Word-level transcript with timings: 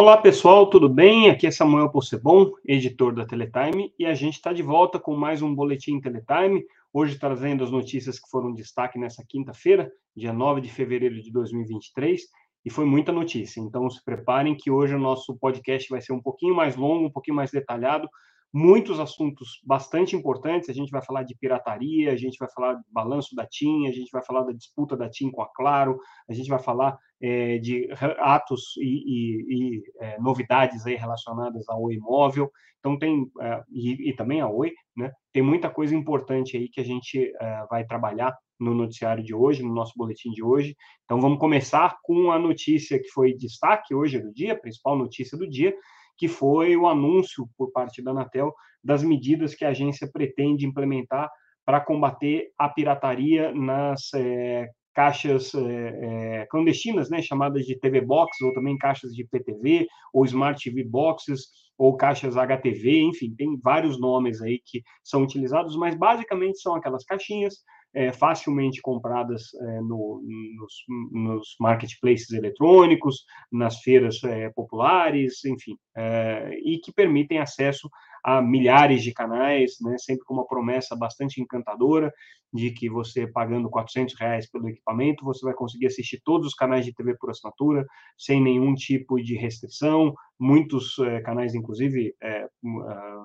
Olá 0.00 0.16
pessoal, 0.16 0.70
tudo 0.70 0.88
bem? 0.88 1.28
Aqui 1.28 1.44
é 1.44 1.50
Samuel 1.50 1.90
Possebon, 1.90 2.52
editor 2.64 3.12
da 3.12 3.26
Teletime, 3.26 3.92
e 3.98 4.06
a 4.06 4.14
gente 4.14 4.34
está 4.34 4.52
de 4.52 4.62
volta 4.62 4.96
com 4.96 5.16
mais 5.16 5.42
um 5.42 5.52
Boletim 5.52 6.00
Teletime, 6.00 6.64
hoje 6.92 7.18
trazendo 7.18 7.64
as 7.64 7.70
notícias 7.72 8.16
que 8.20 8.30
foram 8.30 8.54
destaque 8.54 8.96
nessa 8.96 9.24
quinta-feira, 9.28 9.90
dia 10.14 10.32
9 10.32 10.60
de 10.60 10.70
fevereiro 10.70 11.20
de 11.20 11.32
2023, 11.32 12.20
e 12.64 12.70
foi 12.70 12.84
muita 12.84 13.10
notícia, 13.10 13.60
então 13.60 13.90
se 13.90 14.00
preparem 14.04 14.54
que 14.54 14.70
hoje 14.70 14.94
o 14.94 15.00
nosso 15.00 15.36
podcast 15.36 15.90
vai 15.90 16.00
ser 16.00 16.12
um 16.12 16.22
pouquinho 16.22 16.54
mais 16.54 16.76
longo, 16.76 17.06
um 17.06 17.12
pouquinho 17.12 17.36
mais 17.36 17.50
detalhado, 17.50 18.08
muitos 18.52 18.98
assuntos 18.98 19.60
bastante 19.64 20.16
importantes. 20.16 20.68
A 20.68 20.72
gente 20.72 20.90
vai 20.90 21.02
falar 21.02 21.22
de 21.22 21.36
pirataria, 21.36 22.12
a 22.12 22.16
gente 22.16 22.38
vai 22.38 22.48
falar 22.50 22.74
do 22.74 22.84
balanço 22.90 23.34
da 23.34 23.46
TIM, 23.46 23.86
a 23.86 23.92
gente 23.92 24.10
vai 24.10 24.24
falar 24.24 24.42
da 24.44 24.52
disputa 24.52 24.96
da 24.96 25.08
TIM 25.08 25.30
com 25.30 25.42
a 25.42 25.52
Claro, 25.52 25.98
a 26.28 26.32
gente 26.32 26.48
vai 26.48 26.58
falar 26.58 26.96
é, 27.20 27.58
de 27.58 27.88
atos 28.18 28.76
e, 28.78 28.82
e, 28.82 29.44
e 29.48 29.82
é, 30.00 30.20
novidades 30.20 30.86
aí 30.86 30.94
relacionadas 30.94 31.68
ao 31.68 31.90
imóvel. 31.92 32.50
Então 32.78 32.98
tem 32.98 33.30
é, 33.40 33.62
e, 33.70 34.10
e, 34.10 34.12
também 34.14 34.40
a 34.40 34.48
Oi, 34.48 34.72
né? 34.96 35.10
Tem 35.32 35.42
muita 35.42 35.68
coisa 35.68 35.94
importante 35.94 36.56
aí 36.56 36.68
que 36.68 36.80
a 36.80 36.84
gente 36.84 37.32
vai 37.70 37.84
trabalhar 37.84 38.36
no 38.58 38.74
noticiário 38.74 39.22
de 39.22 39.34
hoje, 39.34 39.62
no 39.62 39.72
nosso 39.72 39.92
boletim 39.96 40.30
de 40.30 40.42
hoje. 40.42 40.76
Então 41.04 41.20
vamos 41.20 41.38
começar 41.38 41.96
com 42.02 42.32
a 42.32 42.38
notícia 42.38 42.98
que 42.98 43.08
foi 43.08 43.34
destaque 43.34 43.94
hoje 43.94 44.18
do 44.18 44.32
dia, 44.32 44.54
a 44.54 44.58
principal 44.58 44.96
notícia 44.96 45.38
do 45.38 45.48
dia, 45.48 45.72
que 46.18 46.28
foi 46.28 46.76
o 46.76 46.86
anúncio 46.86 47.48
por 47.56 47.70
parte 47.70 48.02
da 48.02 48.10
Anatel 48.10 48.52
das 48.82 49.02
medidas 49.02 49.54
que 49.54 49.64
a 49.64 49.70
agência 49.70 50.08
pretende 50.12 50.66
implementar 50.66 51.30
para 51.64 51.80
combater 51.80 52.50
a 52.58 52.68
pirataria 52.68 53.52
nas 53.54 54.12
é, 54.14 54.68
caixas 54.94 55.52
é, 55.54 56.46
clandestinas, 56.50 57.08
né, 57.10 57.22
chamadas 57.22 57.64
de 57.64 57.78
TV 57.78 58.00
Box, 58.00 58.42
ou 58.42 58.52
também 58.52 58.76
caixas 58.76 59.12
de 59.12 59.24
PTV, 59.24 59.86
ou 60.12 60.24
Smart 60.24 60.62
TV 60.62 60.82
Boxes, 60.82 61.42
ou 61.76 61.96
caixas 61.96 62.36
HTV, 62.36 63.02
enfim, 63.02 63.32
tem 63.36 63.56
vários 63.62 64.00
nomes 64.00 64.42
aí 64.42 64.60
que 64.64 64.82
são 65.04 65.22
utilizados, 65.22 65.76
mas 65.76 65.94
basicamente 65.94 66.58
são 66.58 66.74
aquelas 66.74 67.04
caixinhas 67.04 67.58
é, 67.94 68.12
facilmente 68.12 68.80
compradas 68.80 69.54
é, 69.54 69.80
no, 69.80 70.22
nos, 70.56 70.74
nos, 71.10 71.56
marketplaces 71.58 72.30
eletrônicos, 72.30 73.24
nas 73.50 73.80
feiras 73.80 74.22
é, 74.24 74.50
populares, 74.50 75.44
enfim, 75.44 75.76
é, 75.96 76.50
e 76.62 76.78
que 76.78 76.92
permitem 76.92 77.38
acesso 77.38 77.88
a 78.22 78.42
milhares 78.42 79.02
de 79.02 79.12
canais, 79.12 79.76
né, 79.80 79.96
sempre 79.98 80.24
com 80.24 80.34
uma 80.34 80.46
promessa 80.46 80.94
bastante 80.94 81.40
encantadora 81.40 82.12
de 82.52 82.70
que 82.70 82.88
você 82.88 83.26
pagando 83.26 83.68
400 83.68 84.14
reais 84.18 84.50
pelo 84.50 84.68
equipamento, 84.68 85.24
você 85.24 85.44
vai 85.44 85.54
conseguir 85.54 85.86
assistir 85.86 86.20
todos 86.24 86.46
os 86.46 86.54
canais 86.54 86.84
de 86.84 86.92
TV 86.92 87.16
por 87.16 87.30
assinatura, 87.30 87.86
sem 88.16 88.42
nenhum 88.42 88.74
tipo 88.74 89.20
de 89.20 89.34
restrição, 89.36 90.14
muitos 90.38 90.98
é, 90.98 91.20
canais, 91.20 91.54
inclusive, 91.54 92.14
é, 92.22 92.44
uh, 92.44 92.90
é, 92.90 93.24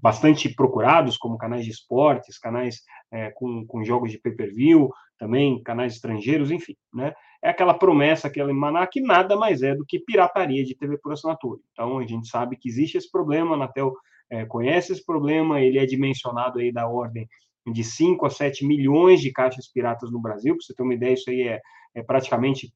bastante 0.00 0.48
procurados, 0.54 1.16
como 1.16 1.38
canais 1.38 1.64
de 1.64 1.70
esportes, 1.70 2.38
canais 2.38 2.82
é, 3.12 3.30
com, 3.30 3.64
com 3.66 3.84
jogos 3.84 4.10
de 4.10 4.18
pay-per-view, 4.18 4.90
também 5.18 5.62
canais 5.62 5.94
estrangeiros, 5.94 6.50
enfim, 6.50 6.76
né? 6.92 7.14
É 7.42 7.50
aquela 7.50 7.74
promessa, 7.74 8.26
aquela 8.26 8.50
emanar 8.50 8.88
que 8.88 9.00
nada 9.00 9.36
mais 9.36 9.62
é 9.62 9.74
do 9.74 9.84
que 9.84 9.98
pirataria 9.98 10.64
de 10.64 10.74
TV 10.74 10.96
por 10.98 11.12
assinatura. 11.12 11.60
Então, 11.72 11.98
a 11.98 12.06
gente 12.06 12.26
sabe 12.26 12.56
que 12.56 12.68
existe 12.68 12.96
esse 12.96 13.10
problema, 13.10 13.52
a 13.52 13.54
Anatel 13.54 13.92
é, 14.30 14.46
conhece 14.46 14.92
esse 14.92 15.04
problema, 15.04 15.60
ele 15.60 15.78
é 15.78 15.84
dimensionado 15.84 16.58
aí 16.58 16.72
da 16.72 16.88
ordem 16.88 17.28
de 17.66 17.84
5 17.84 18.26
a 18.26 18.30
7 18.30 18.66
milhões 18.66 19.20
de 19.20 19.30
caixas 19.30 19.68
piratas 19.68 20.10
no 20.10 20.20
Brasil, 20.20 20.54
para 20.54 20.64
você 20.64 20.74
ter 20.74 20.82
uma 20.82 20.94
ideia, 20.94 21.14
isso 21.14 21.30
aí 21.30 21.42
é, 21.42 21.60
é 21.94 22.02
praticamente 22.02 22.72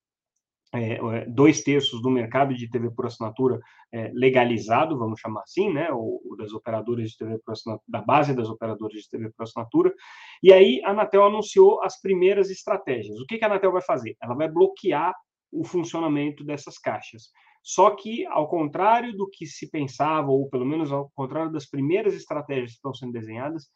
é, 0.74 0.94
é, 0.94 1.26
dois 1.26 1.62
terços 1.62 2.02
do 2.02 2.10
mercado 2.10 2.54
de 2.54 2.68
TV 2.68 2.90
por 2.90 3.06
assinatura 3.06 3.58
é, 3.92 4.10
legalizado, 4.12 4.98
vamos 4.98 5.18
chamar 5.18 5.42
assim, 5.42 5.72
né, 5.72 5.90
ou, 5.90 6.20
das 6.36 6.52
operadoras 6.52 7.10
de 7.10 7.16
TV 7.16 7.38
por 7.38 7.52
assinatura, 7.52 7.84
da 7.88 8.02
base 8.02 8.34
das 8.34 8.48
operadoras 8.48 9.02
de 9.02 9.08
TV 9.08 9.30
por 9.30 9.44
assinatura, 9.44 9.94
e 10.42 10.52
aí 10.52 10.82
a 10.84 10.90
Anatel 10.90 11.24
anunciou 11.24 11.82
as 11.82 12.00
primeiras 12.00 12.50
estratégias. 12.50 13.18
O 13.18 13.26
que, 13.26 13.38
que 13.38 13.44
a 13.44 13.48
Anatel 13.48 13.72
vai 13.72 13.82
fazer? 13.82 14.16
Ela 14.22 14.34
vai 14.34 14.48
bloquear 14.48 15.14
o 15.50 15.64
funcionamento 15.64 16.44
dessas 16.44 16.78
caixas. 16.78 17.30
Só 17.62 17.90
que, 17.90 18.26
ao 18.26 18.48
contrário 18.48 19.16
do 19.16 19.28
que 19.28 19.46
se 19.46 19.70
pensava, 19.70 20.30
ou 20.30 20.48
pelo 20.48 20.64
menos 20.64 20.92
ao 20.92 21.10
contrário 21.14 21.50
das 21.50 21.66
primeiras 21.66 22.14
estratégias 22.14 22.70
que 22.70 22.76
estão 22.76 22.94
sendo 22.94 23.12
desenhadas, 23.12 23.68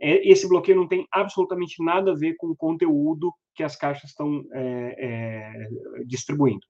esse 0.00 0.48
bloqueio 0.48 0.76
não 0.76 0.88
tem 0.88 1.06
absolutamente 1.10 1.82
nada 1.82 2.12
a 2.12 2.16
ver 2.16 2.34
com 2.36 2.48
o 2.48 2.56
conteúdo 2.56 3.32
que 3.54 3.62
as 3.62 3.76
caixas 3.76 4.10
estão 4.10 4.44
é, 4.52 4.96
é, 4.98 6.04
distribuindo. 6.04 6.66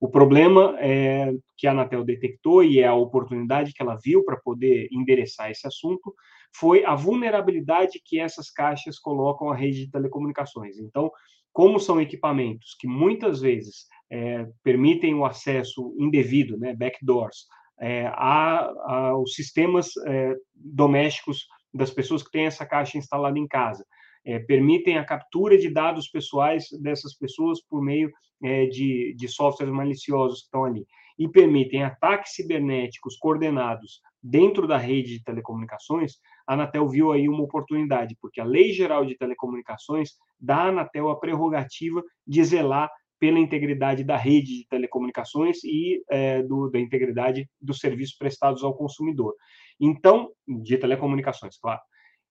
O 0.00 0.08
problema 0.08 0.76
é, 0.78 1.32
que 1.56 1.66
a 1.66 1.72
Anatel 1.72 2.04
detectou 2.04 2.62
e 2.62 2.78
é 2.78 2.86
a 2.86 2.94
oportunidade 2.94 3.72
que 3.72 3.82
ela 3.82 3.96
viu 3.96 4.24
para 4.24 4.36
poder 4.36 4.88
endereçar 4.92 5.50
esse 5.50 5.66
assunto 5.66 6.14
foi 6.54 6.84
a 6.84 6.94
vulnerabilidade 6.94 8.00
que 8.04 8.20
essas 8.20 8.50
caixas 8.50 8.98
colocam 8.98 9.50
à 9.50 9.56
rede 9.56 9.84
de 9.84 9.90
telecomunicações. 9.90 10.78
Então, 10.78 11.10
como 11.52 11.80
são 11.80 12.00
equipamentos 12.00 12.76
que 12.78 12.86
muitas 12.86 13.40
vezes 13.40 13.86
é, 14.10 14.46
permitem 14.62 15.14
o 15.14 15.24
acesso 15.24 15.94
indevido, 15.98 16.56
né, 16.56 16.74
backdoors, 16.74 17.46
é, 17.80 18.06
a, 18.06 18.70
aos 19.10 19.34
sistemas 19.34 19.90
é, 20.06 20.34
domésticos 20.54 21.46
das 21.72 21.90
pessoas 21.90 22.22
que 22.22 22.30
têm 22.30 22.46
essa 22.46 22.66
caixa 22.66 22.98
instalada 22.98 23.38
em 23.38 23.46
casa. 23.46 23.84
É, 24.24 24.38
permitem 24.38 24.98
a 24.98 25.04
captura 25.04 25.56
de 25.56 25.70
dados 25.70 26.08
pessoais 26.08 26.66
dessas 26.82 27.16
pessoas 27.16 27.60
por 27.62 27.82
meio 27.82 28.10
é, 28.42 28.66
de, 28.66 29.14
de 29.16 29.28
softwares 29.28 29.72
maliciosos 29.74 30.40
que 30.40 30.44
estão 30.46 30.64
ali. 30.64 30.86
E 31.18 31.28
permitem 31.28 31.82
ataques 31.82 32.34
cibernéticos 32.34 33.16
coordenados 33.16 34.00
dentro 34.22 34.66
da 34.66 34.76
rede 34.76 35.18
de 35.18 35.24
telecomunicações, 35.24 36.14
a 36.46 36.54
Anatel 36.54 36.88
viu 36.88 37.12
aí 37.12 37.28
uma 37.28 37.42
oportunidade, 37.42 38.16
porque 38.20 38.40
a 38.40 38.44
Lei 38.44 38.72
Geral 38.72 39.04
de 39.04 39.16
Telecomunicações 39.16 40.10
dá 40.40 40.56
à 40.56 40.68
Anatel 40.68 41.08
a 41.08 41.18
prerrogativa 41.18 42.02
de 42.26 42.44
zelar 42.44 42.90
pela 43.18 43.38
integridade 43.38 44.04
da 44.04 44.16
rede 44.16 44.58
de 44.58 44.66
telecomunicações 44.68 45.62
e 45.64 46.02
é, 46.08 46.42
do, 46.42 46.70
da 46.70 46.78
integridade 46.78 47.48
dos 47.60 47.78
serviços 47.78 48.16
prestados 48.16 48.62
ao 48.62 48.76
consumidor. 48.76 49.34
Então, 49.80 50.30
de 50.46 50.76
telecomunicações, 50.76 51.58
claro. 51.58 51.80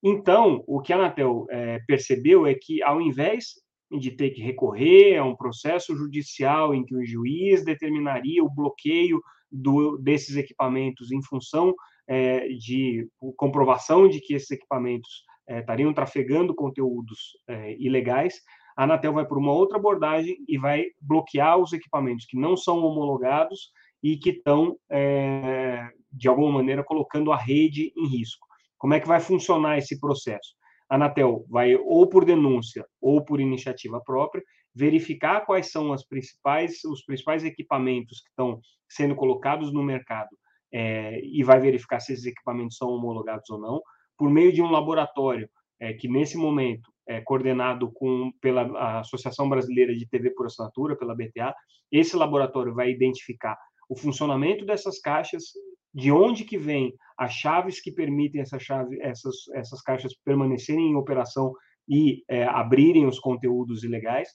Então, 0.04 0.64
o 0.68 0.82
que 0.82 0.94
a 0.94 0.96
Anatel 0.96 1.48
é, 1.50 1.80
percebeu 1.88 2.46
é 2.46 2.54
que, 2.54 2.84
ao 2.84 3.02
invés 3.02 3.54
de 3.92 4.12
ter 4.12 4.32
que 4.32 4.42
recorrer 4.42 5.18
a 5.18 5.24
um 5.24 5.36
processo 5.36 5.96
judicial 5.96 6.76
em 6.76 6.84
que 6.86 6.96
o 6.96 7.06
juiz 7.06 7.64
determinaria 7.64 8.44
o 8.44 8.54
bloqueio 8.54 9.22
do, 9.52 9.98
desses 9.98 10.36
equipamentos 10.36 11.12
em 11.12 11.22
função 11.24 11.74
é, 12.08 12.50
de 12.50 13.08
comprovação 13.36 14.08
de 14.08 14.20
que 14.20 14.34
esses 14.34 14.52
equipamentos 14.52 15.24
é, 15.48 15.60
estariam 15.60 15.94
trafegando 15.94 16.54
conteúdos 16.54 17.38
é, 17.48 17.76
ilegais, 17.80 18.42
a 18.76 18.84
Anatel 18.84 19.14
vai 19.14 19.26
por 19.26 19.38
uma 19.38 19.52
outra 19.52 19.78
abordagem 19.78 20.38
e 20.48 20.58
vai 20.58 20.86
bloquear 21.02 21.58
os 21.58 21.74
equipamentos 21.74 22.26
que 22.26 22.38
não 22.38 22.56
são 22.56 22.78
homologados 22.86 23.72
e 24.02 24.18
que 24.18 24.32
estão, 24.32 24.78
é, 24.90 25.90
de 26.12 26.28
alguma 26.28 26.52
maneira, 26.52 26.84
colocando 26.84 27.32
a 27.32 27.38
rede 27.38 27.92
em 27.96 28.08
risco. 28.08 28.46
Como 28.78 28.94
é 28.94 29.00
que 29.00 29.08
vai 29.08 29.20
funcionar 29.20 29.78
esse 29.78 30.00
processo? 30.00 30.56
A 30.90 30.96
Anatel 30.96 31.46
vai, 31.50 31.76
ou 31.76 32.08
por 32.08 32.24
denúncia 32.24 32.86
ou 33.02 33.24
por 33.24 33.40
iniciativa 33.40 34.02
própria, 34.02 34.44
verificar 34.74 35.42
quais 35.46 35.72
são 35.72 35.92
as 35.92 36.06
principais, 36.06 36.84
os 36.84 37.04
principais 37.04 37.44
equipamentos 37.44 38.22
que 38.22 38.30
estão 38.30 38.62
sendo 38.88 39.16
colocados 39.16 39.74
no 39.74 39.84
mercado 39.84 40.30
é, 40.72 41.20
e 41.24 41.44
vai 41.44 41.60
verificar 41.60 42.00
se 42.00 42.14
esses 42.14 42.26
equipamentos 42.26 42.78
são 42.78 42.90
homologados 42.90 43.50
ou 43.50 43.60
não, 43.60 43.82
por 44.18 44.30
meio 44.30 44.54
de 44.54 44.62
um 44.62 44.70
laboratório 44.70 45.50
é, 45.80 45.94
que, 45.94 46.08
nesse 46.08 46.38
momento, 46.38 46.92
é 47.08 47.22
coordenado 47.22 47.92
com, 47.92 48.32
pela 48.42 49.00
Associação 49.00 49.48
Brasileira 49.48 49.96
de 49.96 50.08
TV 50.08 50.32
por 50.32 50.46
Assinatura, 50.46 50.96
pela 50.96 51.16
BTA. 51.16 51.56
Esse 51.92 52.16
laboratório 52.16 52.74
vai 52.74 52.92
identificar 52.92 53.58
o 53.90 53.96
funcionamento 53.96 54.66
dessas 54.66 55.00
caixas, 55.00 55.44
de 55.94 56.12
onde 56.12 56.44
que 56.44 56.58
vem 56.58 56.94
as 57.18 57.34
chaves 57.34 57.82
que 57.82 57.92
permitem 57.92 58.42
essa 58.42 58.60
chave, 58.60 59.00
essas, 59.02 59.36
essas 59.54 59.82
caixas 59.82 60.14
permanecerem 60.24 60.92
em 60.92 60.96
operação 60.96 61.54
e 61.90 62.24
é, 62.30 62.44
abrirem 62.44 63.08
os 63.08 63.20
conteúdos 63.20 63.84
ilegais. 63.84 64.30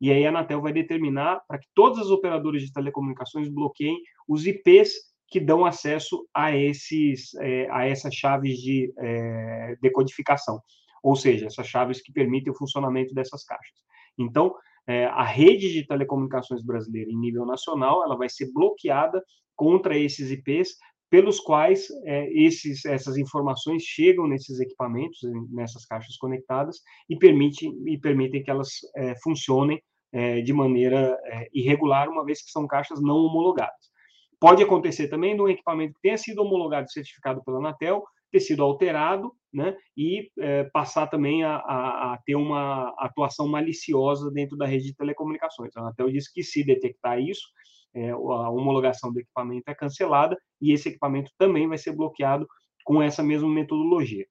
E 0.00 0.12
aí 0.12 0.26
a 0.26 0.28
Anatel 0.28 0.60
vai 0.60 0.72
determinar 0.72 1.40
para 1.48 1.58
que 1.58 1.66
todas 1.74 1.98
as 1.98 2.10
operadoras 2.10 2.62
de 2.62 2.72
telecomunicações 2.72 3.48
bloqueiem 3.48 3.96
os 4.28 4.46
IPs 4.46 4.92
que 5.28 5.40
dão 5.40 5.64
acesso 5.64 6.26
a 6.34 6.54
esses 6.54 7.34
é, 7.36 7.68
a 7.70 7.86
essas 7.86 8.14
chaves 8.14 8.58
de 8.58 8.92
é, 8.98 9.76
decodificação, 9.80 10.60
ou 11.02 11.16
seja, 11.16 11.46
essas 11.46 11.66
chaves 11.66 12.00
que 12.00 12.12
permitem 12.12 12.52
o 12.52 12.56
funcionamento 12.56 13.14
dessas 13.14 13.44
caixas. 13.44 13.78
Então, 14.18 14.54
é, 14.86 15.06
a 15.06 15.24
rede 15.24 15.72
de 15.72 15.86
telecomunicações 15.86 16.62
brasileira 16.62 17.10
em 17.10 17.18
nível 17.18 17.44
nacional 17.44 18.04
ela 18.04 18.16
vai 18.16 18.28
ser 18.28 18.52
bloqueada 18.52 19.22
contra 19.54 19.98
esses 19.98 20.30
IPs 20.30 20.76
pelos 21.10 21.38
quais 21.40 21.88
é, 22.04 22.30
esses, 22.32 22.84
essas 22.84 23.16
informações 23.16 23.82
chegam 23.82 24.26
nesses 24.26 24.60
equipamentos, 24.60 25.20
nessas 25.50 25.84
caixas 25.86 26.16
conectadas 26.16 26.80
e, 27.08 27.16
permite, 27.16 27.68
e 27.86 27.98
permitem 27.98 28.42
que 28.42 28.50
elas 28.50 28.70
é, 28.96 29.14
funcionem 29.22 29.80
é, 30.12 30.40
de 30.40 30.52
maneira 30.52 31.16
é, 31.24 31.48
irregular, 31.52 32.08
uma 32.08 32.24
vez 32.24 32.42
que 32.42 32.50
são 32.50 32.66
caixas 32.66 33.00
não 33.00 33.16
homologadas. 33.16 33.90
Pode 34.38 34.62
acontecer 34.62 35.08
também 35.08 35.34
de 35.34 35.42
um 35.42 35.48
equipamento 35.48 35.94
que 35.94 36.02
tenha 36.02 36.18
sido 36.18 36.42
homologado 36.42 36.86
e 36.86 36.92
certificado 36.92 37.42
pela 37.44 37.58
Anatel 37.58 38.04
ter 38.36 38.40
sido 38.40 38.62
alterado 38.62 39.32
né, 39.52 39.74
e 39.96 40.30
é, 40.38 40.64
passar 40.64 41.06
também 41.06 41.42
a, 41.42 41.56
a, 41.56 42.12
a, 42.12 42.18
ter 42.18 42.34
uma 42.34 42.94
atuação 42.98 43.48
maliciosa 43.48 44.30
dentro 44.30 44.58
da 44.58 44.66
rede 44.66 44.84
de 44.84 44.94
telecomunicações. 44.94 45.74
A 45.74 45.80
Anatel 45.80 46.12
disse 46.12 46.30
que 46.32 46.42
se 46.42 46.62
detectar 46.62 47.18
isso, 47.18 47.48
é, 47.94 48.10
a 48.10 48.50
homologação 48.50 49.10
do 49.10 49.20
equipamento 49.20 49.70
é 49.70 49.74
cancelada 49.74 50.36
e 50.60 50.70
esse 50.70 50.90
equipamento 50.90 51.30
também 51.38 51.66
vai 51.66 51.78
ser 51.78 51.92
bloqueado 51.96 52.46
com 52.84 53.02
essa 53.02 53.22
mesma 53.22 53.48
metodologia. 53.48 54.26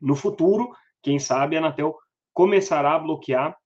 No 0.00 0.14
futuro, 0.14 0.70
quem 1.02 1.18
sabe 1.18 1.56
a 1.56 1.58
Anatel 1.58 1.96
começará 2.32 2.94
a 2.94 2.98
bloquear 3.00 3.56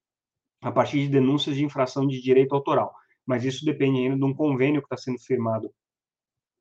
a 0.63 0.73
partir 0.73 1.01
de 1.01 1.09
denúncias 1.09 1.55
de 1.55 1.65
infração 1.65 2.07
de 2.07 2.23
direito 2.23 2.55
autoral, 2.55 2.95
mas 3.27 3.45
isso 3.45 3.63
depende 3.65 3.99
ainda 3.99 4.17
de 4.17 4.25
um 4.25 4.33
convênio 4.33 4.81
que 4.81 4.87
está 4.87 4.97
sendo 4.97 5.19
firmado 5.19 5.71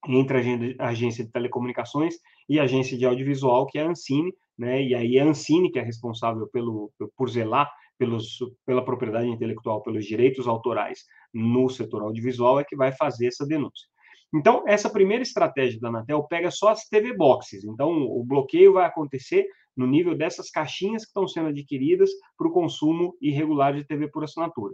entre 0.07 0.75
a 0.80 0.88
agência 0.88 1.24
de 1.24 1.31
telecomunicações 1.31 2.16
e 2.48 2.60
a 2.60 2.63
agência 2.63 2.98
de 2.98 3.06
audiovisual, 3.06 3.66
que 3.68 3.78
é 3.78 3.84
a 3.84 3.90
Ancine, 3.90 4.34
né? 4.57 4.81
E 4.81 4.96
aí 4.96 5.19
a 5.19 5.25
Ancine 5.25 5.72
que 5.72 5.80
é 5.80 5.81
responsável 5.81 6.48
pelo, 6.48 6.92
por 7.16 7.30
zelar 7.30 7.69
pelos, 7.98 8.38
pela 8.66 8.84
propriedade 8.84 9.28
intelectual, 9.28 9.84
pelos 9.84 10.06
direitos 10.06 10.48
autorais 10.48 11.00
no 11.34 11.69
setor 11.69 12.04
audiovisual, 12.04 12.60
é 12.60 12.63
que 12.63 12.75
vai 12.75 12.92
fazer 12.94 13.28
essa 13.28 13.46
denúncia. 13.46 13.88
Então, 14.34 14.63
essa 14.68 14.90
primeira 14.90 15.24
estratégia 15.24 15.80
da 15.80 15.90
Anatel 15.90 16.24
pega 16.24 16.51
só 16.51 16.69
as 16.69 16.88
TV 16.88 17.16
boxes. 17.16 17.63
Então, 17.66 17.92
o 17.92 18.24
bloqueio 18.24 18.74
vai 18.74 18.86
acontecer 18.86 19.46
no 19.75 19.88
nível 19.88 20.16
dessas 20.16 20.50
caixinhas 20.50 21.04
que 21.04 21.10
estão 21.10 21.28
sendo 21.28 21.50
adquiridas 21.50 22.10
para 22.38 22.48
o 22.48 22.51
consumo 22.51 23.16
irregular 23.22 23.74
de 23.74 23.84
TV 23.86 24.07
por 24.07 24.24
assinatura 24.24 24.74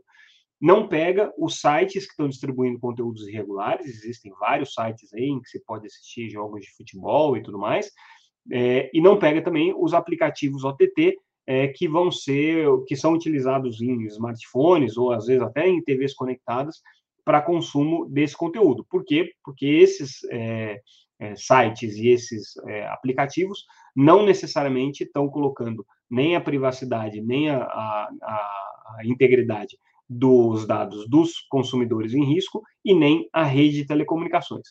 não 0.60 0.88
pega 0.88 1.34
os 1.38 1.60
sites 1.60 2.06
que 2.06 2.12
estão 2.12 2.30
distribuindo 2.30 2.80
conteúdos 2.80 3.28
irregulares, 3.28 3.88
existem 3.88 4.32
vários 4.40 4.74
sites 4.74 5.14
aí 5.14 5.26
em 5.26 5.42
que 5.42 5.50
você 5.50 5.60
pode 5.60 5.86
assistir 5.86 6.30
jogos 6.30 6.62
de 6.62 6.72
futebol 6.76 7.36
e 7.36 7.44
tudo 7.44 7.60
mais, 7.60 7.92
é, 8.52 8.90
e 8.94 9.02
não 9.02 9.18
pega 9.18 9.42
também 9.42 9.74
os 9.76 9.94
aplicativos 9.94 10.64
OTT 10.64 11.18
é, 11.48 11.68
que 11.68 11.88
vão 11.88 12.12
ser, 12.12 12.68
que 12.88 12.96
são 12.96 13.14
utilizados 13.14 13.82
em 13.82 14.04
smartphones 14.06 14.98
ou 14.98 15.12
às 15.12 15.26
vezes 15.28 15.42
até 15.42 15.68
em 15.68 15.84
TVs 15.84 16.14
conectadas 16.14 16.82
para 17.24 17.42
consumo 17.42 18.08
desse 18.08 18.38
conteúdo. 18.38 18.86
Por 18.90 19.04
quê? 19.04 19.32
Porque 19.44 19.66
esses 19.66 20.24
é, 20.32 20.80
é 21.20 21.36
sites 21.36 21.96
e 21.96 22.10
esses 22.10 22.56
é, 22.68 22.88
aplicativos 22.88 23.66
não 23.96 24.26
necessariamente 24.26 25.04
estão 25.04 25.28
colocando 25.28 25.86
nem 26.10 26.36
a 26.36 26.42
privacidade, 26.42 27.22
nem 27.22 27.50
a, 27.50 27.64
a, 27.64 28.10
a 29.00 29.06
integridade 29.06 29.78
dos 30.10 30.68
dados 30.68 31.10
dos 31.10 31.34
consumidores 31.50 32.14
em 32.14 32.24
risco 32.24 32.62
e 32.84 32.94
nem 32.94 33.28
a 33.34 33.44
rede 33.44 33.78
de 33.78 33.88
telecomunicações. 33.88 34.68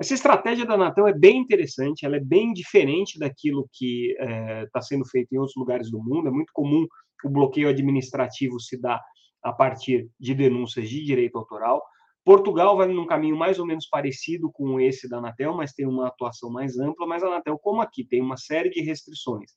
Essa 0.00 0.14
estratégia 0.14 0.66
da 0.66 0.74
Anatel 0.74 1.06
é 1.06 1.12
bem 1.12 1.38
interessante, 1.38 2.04
ela 2.04 2.16
é 2.16 2.20
bem 2.20 2.52
diferente 2.52 3.18
daquilo 3.18 3.68
que 3.72 4.10
está 4.12 4.24
é, 4.24 4.66
tá 4.72 4.82
sendo 4.82 5.04
feito 5.06 5.32
em 5.32 5.38
outros 5.38 5.56
lugares 5.56 5.90
do 5.90 6.02
mundo. 6.02 6.26
É 6.26 6.30
muito 6.30 6.52
comum 6.52 6.84
o 7.24 7.30
bloqueio 7.30 7.68
administrativo 7.68 8.58
se 8.58 8.80
dar 8.80 9.00
a 9.42 9.52
partir 9.52 10.08
de 10.18 10.34
denúncias 10.34 10.88
de 10.88 11.04
direito 11.04 11.38
autoral. 11.38 11.80
Portugal 12.24 12.76
vai 12.76 12.88
num 12.88 13.06
caminho 13.06 13.36
mais 13.36 13.58
ou 13.58 13.66
menos 13.66 13.86
parecido 13.86 14.50
com 14.50 14.80
esse 14.80 15.08
da 15.08 15.18
Anatel, 15.18 15.54
mas 15.54 15.72
tem 15.72 15.86
uma 15.86 16.08
atuação 16.08 16.50
mais 16.50 16.78
ampla. 16.78 17.06
Mas 17.06 17.22
a 17.22 17.28
Anatel, 17.28 17.58
como 17.58 17.82
aqui 17.82 18.04
tem 18.04 18.20
uma 18.20 18.36
série 18.36 18.70
de 18.70 18.80
restrições 18.80 19.52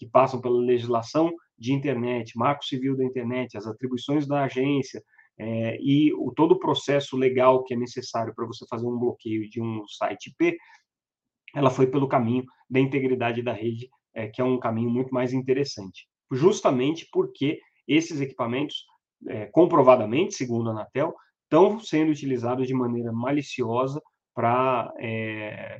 que 0.00 0.08
passam 0.08 0.40
pela 0.40 0.58
legislação 0.58 1.30
de 1.58 1.74
internet, 1.74 2.32
marco 2.34 2.64
civil 2.64 2.96
da 2.96 3.04
internet, 3.04 3.58
as 3.58 3.66
atribuições 3.66 4.26
da 4.26 4.44
agência 4.44 5.04
é, 5.38 5.78
e 5.78 6.10
o, 6.14 6.32
todo 6.34 6.52
o 6.52 6.58
processo 6.58 7.18
legal 7.18 7.62
que 7.64 7.74
é 7.74 7.76
necessário 7.76 8.34
para 8.34 8.46
você 8.46 8.64
fazer 8.66 8.86
um 8.86 8.98
bloqueio 8.98 9.46
de 9.48 9.60
um 9.60 9.86
site 9.86 10.30
IP, 10.30 10.56
ela 11.54 11.68
foi 11.68 11.86
pelo 11.86 12.08
caminho 12.08 12.44
da 12.68 12.80
integridade 12.80 13.42
da 13.42 13.52
rede, 13.52 13.90
é, 14.14 14.26
que 14.26 14.40
é 14.40 14.44
um 14.44 14.58
caminho 14.58 14.88
muito 14.88 15.12
mais 15.12 15.34
interessante. 15.34 16.08
Justamente 16.32 17.06
porque 17.12 17.60
esses 17.86 18.22
equipamentos, 18.22 18.86
é, 19.28 19.46
comprovadamente, 19.46 20.34
segundo 20.34 20.70
a 20.70 20.72
Anatel, 20.72 21.14
estão 21.44 21.78
sendo 21.78 22.10
utilizados 22.10 22.66
de 22.66 22.72
maneira 22.72 23.12
maliciosa 23.12 24.00
para 24.34 24.90
é, 24.98 25.78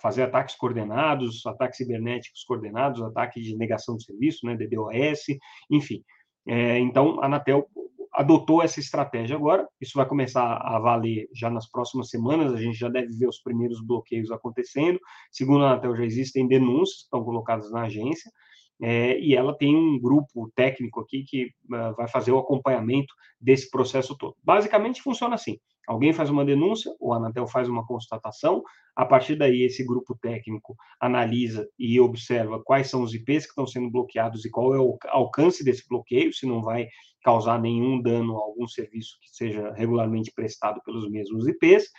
fazer 0.00 0.22
ataques 0.22 0.54
coordenados, 0.54 1.44
ataques 1.46 1.78
cibernéticos 1.78 2.44
coordenados, 2.44 3.02
ataque 3.02 3.40
de 3.40 3.56
negação 3.56 3.96
de 3.96 4.04
serviço, 4.04 4.46
né, 4.46 4.56
DDoS, 4.56 5.26
enfim. 5.70 6.02
É, 6.46 6.78
então, 6.78 7.20
a 7.20 7.26
Anatel 7.26 7.68
adotou 8.12 8.62
essa 8.62 8.80
estratégia 8.80 9.36
agora, 9.36 9.68
isso 9.80 9.92
vai 9.94 10.06
começar 10.06 10.56
a 10.56 10.78
valer 10.78 11.28
já 11.34 11.48
nas 11.48 11.70
próximas 11.70 12.10
semanas, 12.10 12.52
a 12.52 12.60
gente 12.60 12.76
já 12.76 12.88
deve 12.88 13.16
ver 13.16 13.28
os 13.28 13.40
primeiros 13.40 13.80
bloqueios 13.80 14.30
acontecendo, 14.32 14.98
segundo 15.30 15.64
a 15.64 15.72
Anatel 15.72 15.96
já 15.96 16.04
existem 16.04 16.48
denúncias 16.48 16.98
que 16.98 17.04
estão 17.04 17.22
colocadas 17.22 17.70
na 17.70 17.82
agência, 17.82 18.30
é, 18.82 19.18
e 19.18 19.34
ela 19.34 19.56
tem 19.56 19.76
um 19.76 19.98
grupo 19.98 20.50
técnico 20.54 21.00
aqui 21.00 21.22
que 21.22 21.46
uh, 21.66 21.94
vai 21.96 22.08
fazer 22.08 22.32
o 22.32 22.38
acompanhamento 22.38 23.12
desse 23.38 23.70
processo 23.70 24.16
todo. 24.16 24.36
Basicamente 24.42 25.02
funciona 25.02 25.34
assim: 25.34 25.58
alguém 25.86 26.12
faz 26.12 26.30
uma 26.30 26.44
denúncia, 26.44 26.94
o 26.98 27.12
Anatel 27.12 27.46
faz 27.46 27.68
uma 27.68 27.86
constatação, 27.86 28.62
a 28.96 29.04
partir 29.04 29.36
daí 29.36 29.62
esse 29.62 29.84
grupo 29.84 30.16
técnico 30.20 30.74
analisa 30.98 31.68
e 31.78 32.00
observa 32.00 32.62
quais 32.62 32.88
são 32.88 33.02
os 33.02 33.12
IPs 33.12 33.44
que 33.44 33.50
estão 33.50 33.66
sendo 33.66 33.90
bloqueados 33.90 34.44
e 34.44 34.50
qual 34.50 34.74
é 34.74 34.80
o 34.80 34.96
alcance 35.08 35.62
desse 35.62 35.86
bloqueio, 35.86 36.32
se 36.32 36.46
não 36.46 36.62
vai 36.62 36.88
causar 37.22 37.60
nenhum 37.60 38.00
dano 38.00 38.38
a 38.38 38.42
algum 38.42 38.66
serviço 38.66 39.18
que 39.20 39.28
seja 39.30 39.72
regularmente 39.72 40.32
prestado 40.32 40.80
pelos 40.84 41.10
mesmos 41.10 41.46
IPs. 41.46 41.90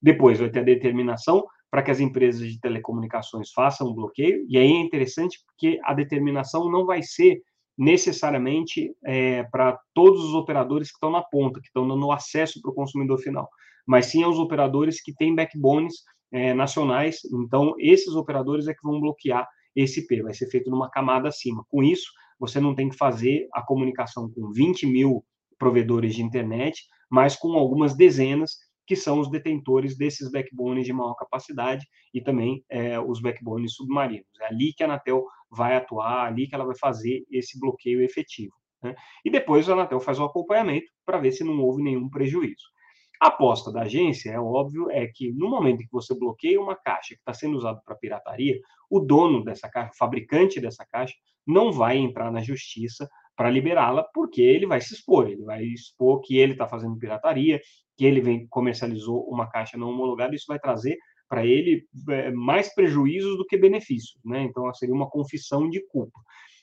Depois 0.00 0.40
vai 0.40 0.50
ter 0.50 0.60
a 0.60 0.64
determinação 0.64 1.44
para 1.72 1.82
que 1.82 1.90
as 1.90 2.00
empresas 2.00 2.46
de 2.46 2.60
telecomunicações 2.60 3.50
façam 3.50 3.88
um 3.88 3.94
bloqueio, 3.94 4.44
e 4.46 4.58
aí 4.58 4.70
é 4.70 4.78
interessante 4.78 5.38
porque 5.46 5.80
a 5.84 5.94
determinação 5.94 6.70
não 6.70 6.84
vai 6.84 7.02
ser 7.02 7.40
necessariamente 7.78 8.94
é, 9.02 9.44
para 9.44 9.80
todos 9.94 10.22
os 10.22 10.34
operadores 10.34 10.88
que 10.88 10.96
estão 10.96 11.10
na 11.10 11.22
ponta, 11.22 11.62
que 11.62 11.68
estão 11.68 11.88
dando 11.88 12.12
acesso 12.12 12.60
para 12.60 12.70
o 12.70 12.74
consumidor 12.74 13.18
final, 13.20 13.48
mas 13.86 14.04
sim 14.04 14.22
aos 14.22 14.38
operadores 14.38 15.02
que 15.02 15.14
têm 15.14 15.34
backbones 15.34 15.94
é, 16.30 16.52
nacionais, 16.52 17.20
então 17.32 17.74
esses 17.78 18.14
operadores 18.14 18.68
é 18.68 18.74
que 18.74 18.82
vão 18.84 19.00
bloquear 19.00 19.48
esse 19.74 20.00
IP, 20.00 20.20
vai 20.20 20.34
ser 20.34 20.50
feito 20.50 20.70
numa 20.70 20.90
camada 20.90 21.30
acima. 21.30 21.64
Com 21.70 21.82
isso, 21.82 22.12
você 22.38 22.60
não 22.60 22.74
tem 22.74 22.90
que 22.90 22.98
fazer 22.98 23.48
a 23.54 23.62
comunicação 23.62 24.30
com 24.30 24.52
20 24.52 24.86
mil 24.86 25.24
provedores 25.58 26.14
de 26.14 26.22
internet, 26.22 26.82
mas 27.10 27.34
com 27.34 27.54
algumas 27.54 27.96
dezenas 27.96 28.58
que 28.86 28.96
são 28.96 29.20
os 29.20 29.30
detentores 29.30 29.96
desses 29.96 30.30
backbones 30.30 30.84
de 30.84 30.92
maior 30.92 31.14
capacidade 31.14 31.86
e 32.12 32.20
também 32.20 32.64
é, 32.68 32.98
os 32.98 33.20
backbones 33.20 33.74
submarinos. 33.74 34.28
É 34.40 34.46
ali 34.46 34.72
que 34.72 34.82
a 34.82 34.86
Anatel 34.86 35.24
vai 35.50 35.76
atuar, 35.76 36.26
ali 36.26 36.48
que 36.48 36.54
ela 36.54 36.64
vai 36.64 36.76
fazer 36.76 37.24
esse 37.30 37.58
bloqueio 37.58 38.02
efetivo. 38.02 38.54
Né? 38.82 38.94
E 39.24 39.30
depois 39.30 39.68
a 39.68 39.74
Anatel 39.74 40.00
faz 40.00 40.18
o 40.18 40.24
acompanhamento 40.24 40.90
para 41.06 41.18
ver 41.18 41.32
se 41.32 41.44
não 41.44 41.60
houve 41.60 41.82
nenhum 41.82 42.08
prejuízo. 42.08 42.72
A 43.20 43.28
aposta 43.28 43.70
da 43.70 43.82
agência, 43.82 44.30
é 44.30 44.40
óbvio, 44.40 44.90
é 44.90 45.06
que 45.06 45.32
no 45.32 45.48
momento 45.48 45.82
em 45.82 45.84
que 45.84 45.92
você 45.92 46.12
bloqueia 46.12 46.60
uma 46.60 46.74
caixa 46.74 47.14
que 47.14 47.20
está 47.20 47.32
sendo 47.32 47.56
usada 47.56 47.80
para 47.84 47.94
pirataria, 47.94 48.58
o 48.90 48.98
dono 48.98 49.44
dessa 49.44 49.70
caixa, 49.70 49.92
o 49.92 49.96
fabricante 49.96 50.60
dessa 50.60 50.84
caixa, 50.84 51.14
não 51.46 51.70
vai 51.70 51.96
entrar 51.96 52.32
na 52.32 52.42
justiça 52.42 53.08
para 53.36 53.50
liberá-la, 53.50 54.04
porque 54.14 54.42
ele 54.42 54.66
vai 54.66 54.80
se 54.80 54.94
expor, 54.94 55.28
ele 55.28 55.42
vai 55.42 55.64
expor 55.64 56.20
que 56.20 56.36
ele 56.36 56.52
está 56.52 56.68
fazendo 56.68 56.98
pirataria, 56.98 57.60
que 57.96 58.04
ele 58.04 58.20
vem 58.20 58.46
comercializou 58.48 59.26
uma 59.28 59.48
caixa 59.48 59.76
não 59.76 59.90
homologada, 59.90 60.34
isso 60.34 60.46
vai 60.48 60.58
trazer 60.58 60.96
para 61.28 61.46
ele 61.46 61.86
é, 62.10 62.30
mais 62.30 62.74
prejuízos 62.74 63.38
do 63.38 63.46
que 63.46 63.56
benefícios, 63.56 64.20
né? 64.24 64.42
Então 64.42 64.72
seria 64.74 64.94
uma 64.94 65.08
confissão 65.08 65.68
de 65.68 65.80
culpa. 65.86 66.20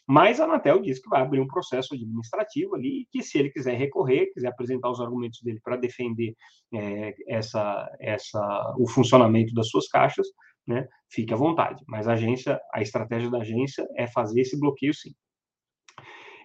Mas 0.08 0.40
a 0.40 0.46
Anatel 0.46 0.82
diz 0.82 1.00
que 1.00 1.08
vai 1.08 1.22
abrir 1.22 1.40
um 1.40 1.48
processo 1.48 1.94
administrativo 1.94 2.76
ali, 2.76 3.08
que 3.12 3.22
se 3.22 3.38
ele 3.38 3.52
quiser 3.52 3.76
recorrer, 3.78 4.32
quiser 4.34 4.48
apresentar 4.48 4.90
os 4.90 5.00
argumentos 5.00 5.40
dele 5.44 5.60
para 5.64 5.78
defender 5.78 6.36
é, 6.74 7.14
essa, 7.28 7.88
essa, 8.00 8.76
o 8.80 8.88
funcionamento 8.88 9.54
das 9.54 9.70
suas 9.70 9.88
caixas, 9.88 10.28
né, 10.66 10.88
fique 11.12 11.32
à 11.32 11.38
vontade. 11.38 11.84
Mas 11.88 12.08
a 12.08 12.14
agência, 12.14 12.60
a 12.74 12.82
estratégia 12.82 13.30
da 13.30 13.40
agência 13.40 13.88
é 13.96 14.08
fazer 14.08 14.42
esse 14.42 14.60
bloqueio 14.60 14.96
sim. 14.96 15.14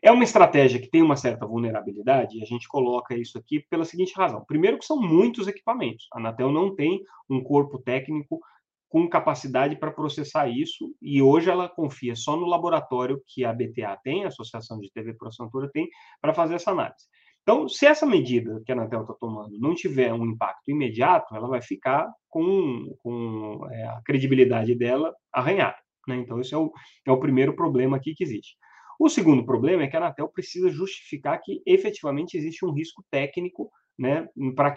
É 0.05 0.13
uma 0.13 0.23
estratégia 0.23 0.79
que 0.79 0.91
tem 0.91 1.01
uma 1.01 1.17
certa 1.17 1.47
vulnerabilidade, 1.47 2.37
e 2.37 2.43
a 2.43 2.45
gente 2.45 2.69
coloca 2.69 3.17
isso 3.17 3.39
aqui 3.39 3.65
pela 3.71 3.87
seguinte 3.87 4.13
razão. 4.15 4.45
Primeiro, 4.47 4.79
que 4.79 4.85
são 4.85 5.01
muitos 5.01 5.49
equipamentos. 5.49 6.07
A 6.13 6.19
Anatel 6.19 6.53
não 6.53 6.77
tem 6.77 7.03
um 7.27 7.43
corpo 7.43 7.79
técnico 7.79 8.39
com 8.87 9.09
capacidade 9.09 9.77
para 9.77 9.91
processar 9.91 10.47
isso, 10.47 10.95
e 11.01 11.23
hoje 11.23 11.49
ela 11.49 11.71
confia 11.71 12.15
só 12.15 12.37
no 12.37 12.45
laboratório 12.45 13.19
que 13.27 13.47
a 13.47 13.53
BTA 13.55 13.99
tem, 14.05 14.25
a 14.25 14.29
Associação 14.29 14.79
de 14.79 14.93
TV 14.93 15.17
Assinatura 15.25 15.71
tem, 15.73 15.89
para 16.21 16.35
fazer 16.35 16.57
essa 16.57 16.71
análise. 16.71 17.07
Então, 17.43 17.67
se 17.67 17.87
essa 17.87 18.05
medida 18.05 18.63
que 18.67 18.73
a 18.73 18.75
Anatel 18.75 19.01
está 19.01 19.15
tomando 19.15 19.59
não 19.59 19.75
tiver 19.75 20.13
um 20.13 20.27
impacto 20.27 20.71
imediato, 20.71 21.35
ela 21.35 21.49
vai 21.49 21.63
ficar 21.63 22.13
com, 22.29 22.95
com 23.03 23.67
é, 23.71 23.85
a 23.85 24.03
credibilidade 24.05 24.75
dela 24.75 25.15
arranhada. 25.33 25.79
Né? 26.07 26.17
Então, 26.17 26.39
esse 26.43 26.53
é 26.53 26.59
o, 26.59 26.71
é 27.07 27.11
o 27.11 27.19
primeiro 27.19 27.57
problema 27.57 27.97
aqui 27.97 28.15
que 28.15 28.23
existe. 28.23 28.55
O 28.99 29.09
segundo 29.09 29.45
problema 29.45 29.83
é 29.83 29.87
que 29.87 29.97
a 29.97 29.99
Anatel 29.99 30.29
precisa 30.29 30.71
justificar 30.71 31.41
que 31.41 31.63
efetivamente 31.67 32.37
existe 32.37 32.65
um 32.65 32.73
risco 32.73 33.05
técnico 33.11 33.71
né, 33.99 34.29
para 34.55 34.75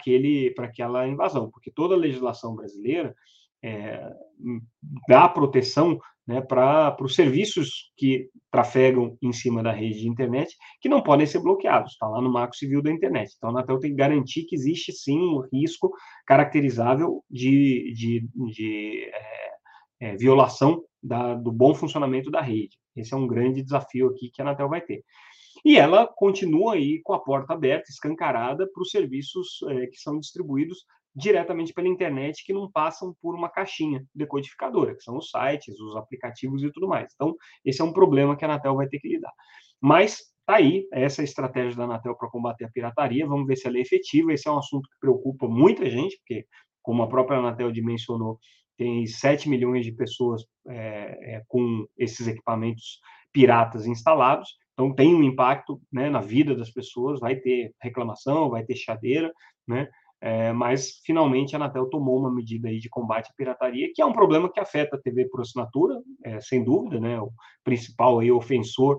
aquela 0.64 1.06
invasão, 1.06 1.50
porque 1.50 1.70
toda 1.70 1.94
a 1.94 1.98
legislação 1.98 2.54
brasileira 2.54 3.14
é, 3.62 4.00
dá 5.08 5.28
proteção 5.28 5.98
né, 6.26 6.42
para 6.42 6.94
os 7.00 7.14
serviços 7.14 7.90
que 7.96 8.28
trafegam 8.50 9.16
em 9.22 9.32
cima 9.32 9.62
da 9.62 9.72
rede 9.72 10.00
de 10.00 10.08
internet, 10.08 10.54
que 10.80 10.88
não 10.88 11.02
podem 11.02 11.26
ser 11.26 11.40
bloqueados, 11.40 11.92
está 11.92 12.06
lá 12.06 12.20
no 12.20 12.30
Marco 12.30 12.54
Civil 12.54 12.82
da 12.82 12.92
Internet. 12.92 13.32
Então, 13.36 13.48
a 13.48 13.52
Anatel 13.52 13.78
tem 13.78 13.90
que 13.90 13.96
garantir 13.96 14.44
que 14.44 14.54
existe 14.54 14.92
sim 14.92 15.18
um 15.18 15.40
risco 15.50 15.90
caracterizável 16.26 17.24
de, 17.30 17.92
de, 17.94 18.28
de 18.52 19.10
é, 19.10 19.50
é, 20.00 20.16
violação 20.16 20.84
da, 21.02 21.34
do 21.34 21.50
bom 21.50 21.74
funcionamento 21.74 22.30
da 22.30 22.42
rede. 22.42 22.76
Esse 23.00 23.14
é 23.14 23.16
um 23.16 23.26
grande 23.26 23.62
desafio 23.62 24.08
aqui 24.08 24.30
que 24.30 24.40
a 24.40 24.44
Anatel 24.44 24.68
vai 24.68 24.80
ter. 24.80 25.04
E 25.64 25.76
ela 25.76 26.06
continua 26.06 26.74
aí 26.74 27.00
com 27.02 27.12
a 27.12 27.18
porta 27.18 27.52
aberta, 27.52 27.90
escancarada, 27.90 28.68
para 28.72 28.82
os 28.82 28.90
serviços 28.90 29.60
é, 29.68 29.86
que 29.86 29.96
são 29.98 30.18
distribuídos 30.18 30.84
diretamente 31.14 31.72
pela 31.72 31.88
internet, 31.88 32.44
que 32.44 32.52
não 32.52 32.70
passam 32.70 33.14
por 33.20 33.34
uma 33.34 33.48
caixinha 33.48 34.04
decodificadora, 34.14 34.94
que 34.94 35.02
são 35.02 35.16
os 35.16 35.30
sites, 35.30 35.78
os 35.80 35.96
aplicativos 35.96 36.62
e 36.62 36.70
tudo 36.70 36.86
mais. 36.86 37.12
Então, 37.14 37.34
esse 37.64 37.80
é 37.80 37.84
um 37.84 37.92
problema 37.92 38.36
que 38.36 38.44
a 38.44 38.48
Anatel 38.48 38.76
vai 38.76 38.86
ter 38.88 39.00
que 39.00 39.08
lidar. 39.08 39.32
Mas 39.80 40.18
tá 40.46 40.56
aí, 40.56 40.86
essa 40.92 41.22
é 41.22 41.24
estratégia 41.24 41.76
da 41.76 41.84
Anatel 41.84 42.14
para 42.14 42.30
combater 42.30 42.64
a 42.64 42.70
pirataria. 42.70 43.26
Vamos 43.26 43.46
ver 43.46 43.56
se 43.56 43.66
ela 43.66 43.78
é 43.78 43.80
efetiva. 43.80 44.32
Esse 44.32 44.48
é 44.48 44.52
um 44.52 44.58
assunto 44.58 44.88
que 44.88 45.00
preocupa 45.00 45.48
muita 45.48 45.88
gente, 45.90 46.16
porque, 46.18 46.46
como 46.82 47.02
a 47.02 47.08
própria 47.08 47.38
Anatel 47.38 47.72
dimensionou, 47.72 48.38
tem 48.78 49.04
7 49.06 49.48
milhões 49.48 49.84
de 49.84 49.92
pessoas 49.92 50.44
é, 50.68 51.34
é, 51.34 51.42
com 51.48 51.86
esses 51.98 52.26
equipamentos 52.26 53.00
piratas 53.32 53.86
instalados, 53.86 54.48
então 54.72 54.94
tem 54.94 55.12
um 55.12 55.24
impacto 55.24 55.80
né, 55.92 56.08
na 56.08 56.20
vida 56.20 56.54
das 56.54 56.70
pessoas, 56.70 57.18
vai 57.18 57.34
ter 57.34 57.74
reclamação, 57.82 58.48
vai 58.48 58.64
ter 58.64 58.76
chadeira, 58.76 59.32
né? 59.66 59.88
É, 60.20 60.52
mas 60.52 61.00
finalmente 61.04 61.54
a 61.54 61.58
Anatel 61.58 61.88
tomou 61.88 62.18
uma 62.18 62.32
medida 62.32 62.68
aí 62.68 62.80
de 62.80 62.88
combate 62.88 63.28
à 63.30 63.34
pirataria, 63.36 63.90
que 63.94 64.02
é 64.02 64.06
um 64.06 64.12
problema 64.12 64.50
que 64.50 64.58
afeta 64.58 64.96
a 64.96 65.00
TV 65.00 65.28
por 65.28 65.40
assinatura, 65.40 66.00
é, 66.24 66.40
sem 66.40 66.64
dúvida, 66.64 66.98
né? 67.00 67.20
O 67.20 67.30
principal 67.62 68.18
aí 68.18 68.30
ofensor 68.30 68.98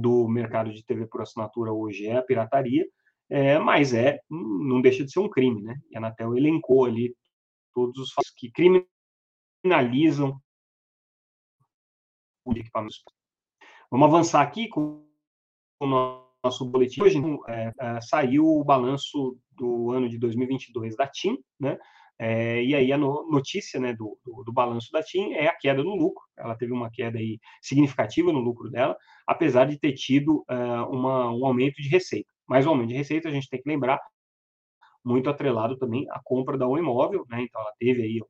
do 0.00 0.28
mercado 0.28 0.72
de 0.72 0.84
TV 0.84 1.06
por 1.06 1.22
assinatura 1.22 1.72
hoje 1.72 2.06
é 2.06 2.16
a 2.16 2.22
pirataria, 2.22 2.84
é, 3.28 3.58
mas 3.58 3.92
é 3.92 4.20
não 4.30 4.80
deixa 4.80 5.04
de 5.04 5.10
ser 5.10 5.20
um 5.20 5.28
crime, 5.28 5.62
né? 5.62 5.76
E 5.90 5.96
a 5.96 5.98
Anatel 5.98 6.36
elencou 6.36 6.84
ali 6.84 7.14
todos 7.74 7.98
os 7.98 8.12
que 8.36 8.50
criminalizam 9.66 10.40
o 12.44 12.52
equipamento. 12.52 12.94
Vamos 13.90 14.06
avançar 14.06 14.40
aqui 14.40 14.68
com 14.68 15.04
o 15.80 15.86
nosso 15.86 16.64
boletim. 16.64 17.02
Hoje 17.02 17.18
é, 17.48 17.72
é, 17.78 18.00
saiu 18.00 18.46
o 18.46 18.64
balanço 18.64 19.36
do 19.50 19.90
ano 19.90 20.08
de 20.08 20.18
2022 20.18 20.96
da 20.96 21.06
TIM, 21.08 21.38
né? 21.58 21.76
É, 22.18 22.64
e 22.64 22.74
aí 22.74 22.92
a 22.92 22.96
no, 22.96 23.28
notícia 23.28 23.78
né, 23.78 23.92
do, 23.92 24.18
do, 24.24 24.42
do, 24.42 24.52
balanço 24.52 24.90
da 24.90 25.02
TIM 25.02 25.32
é 25.32 25.48
a 25.48 25.54
queda 25.54 25.82
no 25.82 25.94
lucro. 25.94 26.24
Ela 26.36 26.56
teve 26.56 26.72
uma 26.72 26.90
queda 26.90 27.18
aí 27.18 27.38
significativa 27.60 28.32
no 28.32 28.38
lucro 28.38 28.70
dela, 28.70 28.96
apesar 29.26 29.66
de 29.66 29.78
ter 29.78 29.92
tido 29.92 30.44
uh, 30.48 30.88
uma, 30.90 31.30
um 31.30 31.44
aumento 31.44 31.82
de 31.82 31.88
receita. 31.88 32.32
Mas 32.48 32.64
o 32.64 32.70
aumento 32.70 32.88
de 32.88 32.94
receita, 32.94 33.28
a 33.28 33.32
gente 33.32 33.50
tem 33.50 33.60
que 33.60 33.68
lembrar, 33.68 34.00
muito 35.04 35.28
atrelado 35.28 35.76
também 35.76 36.06
à 36.10 36.20
compra 36.24 36.56
da 36.56 36.66
um 36.66 36.78
imóvel, 36.78 37.24
né? 37.28 37.42
Então 37.42 37.60
ela 37.60 37.72
teve 37.78 38.02
aí 38.02 38.20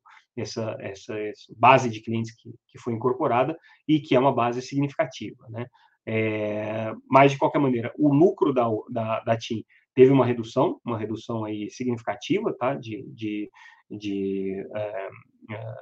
essa, 0.41 0.77
essa, 0.81 1.19
essa 1.19 1.55
base 1.57 1.89
de 1.89 2.01
clientes 2.01 2.35
que, 2.35 2.51
que 2.69 2.79
foi 2.79 2.95
incorporada 2.95 3.57
e 3.87 4.01
que 4.01 4.15
é 4.15 4.19
uma 4.19 4.35
base 4.35 4.61
significativa, 4.63 5.47
né? 5.49 5.67
É, 6.09 6.95
mas, 7.11 7.33
de 7.33 7.39
qualquer 7.39 7.59
maneira, 7.59 7.93
o 7.99 8.13
lucro 8.15 8.53
da, 8.53 8.69
da, 8.89 9.21
da 9.21 9.37
TIM 9.37 9.65
teve 9.93 10.13
uma 10.13 10.25
redução, 10.25 10.81
uma 10.85 10.97
redução 10.97 11.45
aí 11.45 11.69
significativa, 11.71 12.55
tá? 12.57 12.75
De, 12.75 13.03
de, 13.09 13.51
de 13.91 14.65
é, 14.75 15.09
é, 15.53 15.75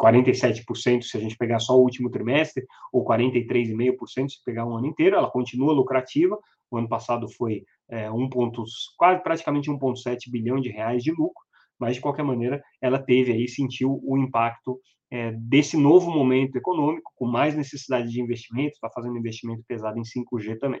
47% 0.00 1.02
se 1.02 1.16
a 1.16 1.20
gente 1.20 1.36
pegar 1.36 1.58
só 1.58 1.76
o 1.76 1.82
último 1.82 2.08
trimestre, 2.08 2.64
ou 2.92 3.04
43,5% 3.04 4.28
se 4.30 4.44
pegar 4.44 4.64
um 4.64 4.76
ano 4.76 4.86
inteiro, 4.86 5.16
ela 5.16 5.30
continua 5.30 5.72
lucrativa. 5.72 6.38
O 6.70 6.78
ano 6.78 6.88
passado 6.88 7.28
foi 7.28 7.64
é, 7.90 8.10
um 8.10 8.28
ponto, 8.28 8.64
quase 8.96 9.22
praticamente 9.22 9.70
1,7 9.70 10.30
bilhão 10.30 10.60
de 10.60 10.70
reais 10.70 11.02
de 11.02 11.10
lucro, 11.10 11.44
mas 11.78 11.96
de 11.96 12.00
qualquer 12.00 12.24
maneira 12.24 12.62
ela 12.80 12.98
teve 12.98 13.32
aí, 13.32 13.48
sentiu 13.48 14.00
o 14.02 14.18
impacto 14.18 14.80
é, 15.10 15.32
desse 15.32 15.76
novo 15.76 16.10
momento 16.10 16.56
econômico, 16.56 17.12
com 17.16 17.26
mais 17.26 17.56
necessidade 17.56 18.10
de 18.10 18.20
investimento, 18.20 18.72
está 18.72 18.90
fazendo 18.90 19.16
investimento 19.16 19.62
pesado 19.66 19.98
em 19.98 20.02
5G 20.02 20.58
também. 20.58 20.80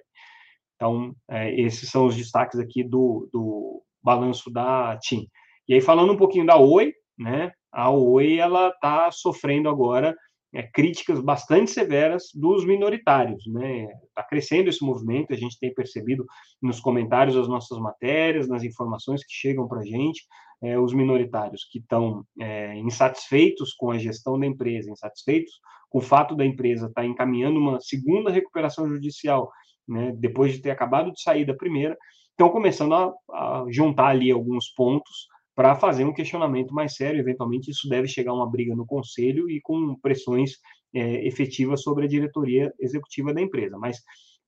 Então, 0.76 1.14
é, 1.28 1.60
esses 1.60 1.90
são 1.90 2.06
os 2.06 2.16
destaques 2.16 2.58
aqui 2.58 2.84
do, 2.84 3.28
do 3.32 3.82
balanço 4.02 4.50
da 4.50 4.96
TIM. 4.98 5.26
E 5.66 5.74
aí, 5.74 5.80
falando 5.80 6.12
um 6.12 6.16
pouquinho 6.16 6.46
da 6.46 6.56
Oi, 6.56 6.92
né, 7.18 7.50
a 7.72 7.90
Oi 7.90 8.36
ela 8.36 8.68
está 8.68 9.10
sofrendo 9.10 9.68
agora 9.68 10.14
é, 10.54 10.62
críticas 10.62 11.20
bastante 11.20 11.70
severas 11.70 12.28
dos 12.34 12.64
minoritários. 12.64 13.44
Né? 13.46 13.88
Está 14.08 14.22
crescendo 14.22 14.68
esse 14.68 14.84
movimento, 14.84 15.32
a 15.32 15.36
gente 15.36 15.58
tem 15.58 15.72
percebido 15.72 16.24
nos 16.60 16.80
comentários 16.80 17.36
das 17.36 17.48
nossas 17.48 17.78
matérias, 17.78 18.48
nas 18.48 18.62
informações 18.62 19.24
que 19.24 19.32
chegam 19.32 19.68
para 19.68 19.80
a 19.80 19.84
gente, 19.84 20.22
é, 20.62 20.78
os 20.78 20.92
minoritários 20.92 21.68
que 21.70 21.78
estão 21.78 22.24
é, 22.40 22.76
insatisfeitos 22.78 23.74
com 23.74 23.90
a 23.90 23.98
gestão 23.98 24.38
da 24.38 24.46
empresa, 24.46 24.90
insatisfeitos 24.90 25.52
com 25.88 25.98
o 25.98 26.02
fato 26.02 26.34
da 26.34 26.44
empresa 26.44 26.86
estar 26.86 27.02
tá 27.02 27.06
encaminhando 27.06 27.58
uma 27.58 27.80
segunda 27.80 28.30
recuperação 28.30 28.88
judicial, 28.88 29.50
né, 29.86 30.12
depois 30.16 30.52
de 30.52 30.60
ter 30.60 30.70
acabado 30.70 31.12
de 31.12 31.22
sair 31.22 31.46
da 31.46 31.54
primeira, 31.54 31.96
estão 32.30 32.50
começando 32.50 32.94
a, 32.94 33.12
a 33.32 33.64
juntar 33.70 34.08
ali 34.08 34.30
alguns 34.30 34.68
pontos 34.70 35.28
para 35.58 35.74
fazer 35.74 36.04
um 36.04 36.12
questionamento 36.12 36.72
mais 36.72 36.94
sério. 36.94 37.18
Eventualmente, 37.18 37.68
isso 37.72 37.88
deve 37.88 38.06
chegar 38.06 38.30
a 38.30 38.34
uma 38.34 38.48
briga 38.48 38.76
no 38.76 38.86
conselho 38.86 39.50
e 39.50 39.60
com 39.60 39.96
pressões 39.96 40.52
é, 40.94 41.26
efetivas 41.26 41.82
sobre 41.82 42.04
a 42.04 42.08
diretoria 42.08 42.72
executiva 42.78 43.34
da 43.34 43.40
empresa. 43.40 43.76
Mas 43.76 43.98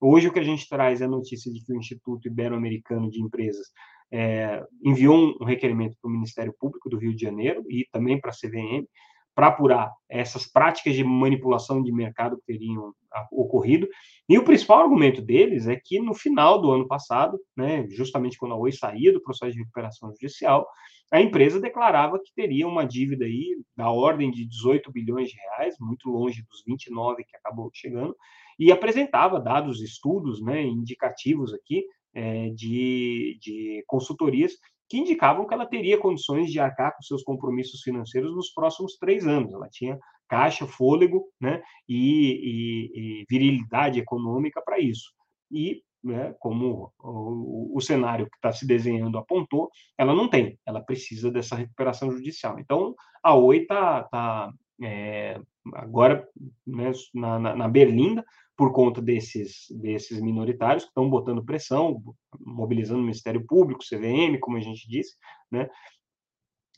hoje 0.00 0.28
o 0.28 0.32
que 0.32 0.38
a 0.38 0.44
gente 0.44 0.68
traz 0.68 1.00
é 1.00 1.06
a 1.06 1.08
notícia 1.08 1.52
de 1.52 1.64
que 1.64 1.72
o 1.72 1.76
Instituto 1.76 2.28
Ibero-Americano 2.28 3.10
de 3.10 3.20
Empresas 3.20 3.66
é, 4.12 4.62
enviou 4.84 5.34
um 5.40 5.44
requerimento 5.44 5.96
para 6.00 6.08
o 6.08 6.12
Ministério 6.12 6.54
Público 6.56 6.88
do 6.88 6.96
Rio 6.96 7.12
de 7.12 7.22
Janeiro 7.22 7.64
e 7.68 7.84
também 7.90 8.20
para 8.20 8.30
a 8.30 8.32
CVM 8.32 8.86
para 9.34 9.48
apurar 9.48 9.92
essas 10.08 10.46
práticas 10.46 10.94
de 10.94 11.02
manipulação 11.02 11.82
de 11.82 11.90
mercado 11.90 12.36
que 12.36 12.52
teriam 12.52 12.92
ocorrido. 13.32 13.88
E 14.28 14.38
o 14.38 14.44
principal 14.44 14.80
argumento 14.80 15.22
deles 15.22 15.66
é 15.66 15.76
que 15.82 15.98
no 15.98 16.14
final 16.14 16.60
do 16.60 16.70
ano 16.70 16.86
passado, 16.86 17.38
né, 17.56 17.86
justamente 17.90 18.36
quando 18.36 18.52
a 18.52 18.58
Oi 18.58 18.70
saía 18.70 19.12
do 19.12 19.22
processo 19.22 19.52
de 19.52 19.58
recuperação 19.58 20.10
judicial, 20.10 20.66
a 21.10 21.20
empresa 21.20 21.60
declarava 21.60 22.18
que 22.18 22.32
teria 22.34 22.68
uma 22.68 22.84
dívida 22.84 23.24
aí 23.24 23.56
da 23.76 23.90
ordem 23.90 24.30
de 24.30 24.46
18 24.46 24.92
bilhões 24.92 25.28
de 25.28 25.36
reais, 25.36 25.74
muito 25.80 26.08
longe 26.08 26.42
dos 26.48 26.62
29 26.64 27.24
que 27.24 27.36
acabou 27.36 27.70
chegando, 27.74 28.16
e 28.58 28.70
apresentava 28.70 29.40
dados, 29.40 29.82
estudos, 29.82 30.40
né, 30.42 30.62
indicativos 30.62 31.52
aqui 31.52 31.84
é, 32.14 32.50
de, 32.50 33.38
de 33.40 33.82
consultorias 33.86 34.52
que 34.88 34.98
indicavam 34.98 35.46
que 35.46 35.54
ela 35.54 35.66
teria 35.66 35.98
condições 35.98 36.50
de 36.50 36.58
arcar 36.58 36.94
com 36.94 37.02
seus 37.02 37.22
compromissos 37.22 37.80
financeiros 37.80 38.34
nos 38.34 38.50
próximos 38.50 38.96
três 38.96 39.24
anos. 39.26 39.52
Ela 39.52 39.68
tinha 39.68 39.98
caixa, 40.28 40.66
fôlego 40.66 41.26
né, 41.40 41.62
e, 41.88 42.02
e, 42.32 43.20
e 43.22 43.24
virilidade 43.30 44.00
econômica 44.00 44.60
para 44.62 44.80
isso. 44.80 45.12
E, 45.50 45.82
né, 46.02 46.35
como 46.38 46.92
o, 46.99 47.76
o 47.76 47.80
cenário 47.80 48.26
que 48.26 48.37
está 48.37 48.52
se 48.52 48.66
desenhando 48.66 49.19
apontou, 49.19 49.71
ela 49.99 50.14
não 50.14 50.28
tem, 50.28 50.59
ela 50.66 50.80
precisa 50.80 51.30
dessa 51.30 51.54
recuperação 51.54 52.11
judicial. 52.11 52.59
Então, 52.59 52.95
a 53.23 53.35
Oi 53.35 53.59
está 53.59 54.04
tá, 54.04 54.52
é, 54.83 55.40
agora 55.75 56.26
né, 56.66 56.92
na, 57.14 57.38
na, 57.38 57.57
na 57.57 57.69
Berlinda, 57.69 58.25
por 58.57 58.73
conta 58.73 59.00
desses, 59.00 59.66
desses 59.71 60.21
minoritários 60.21 60.85
que 60.85 60.90
estão 60.90 61.09
botando 61.09 61.45
pressão, 61.45 62.02
mobilizando 62.38 63.00
o 63.00 63.02
Ministério 63.02 63.45
Público, 63.47 63.83
CVM, 63.83 64.38
como 64.38 64.59
a 64.59 64.61
gente 64.61 64.87
disse, 64.87 65.16
né? 65.50 65.66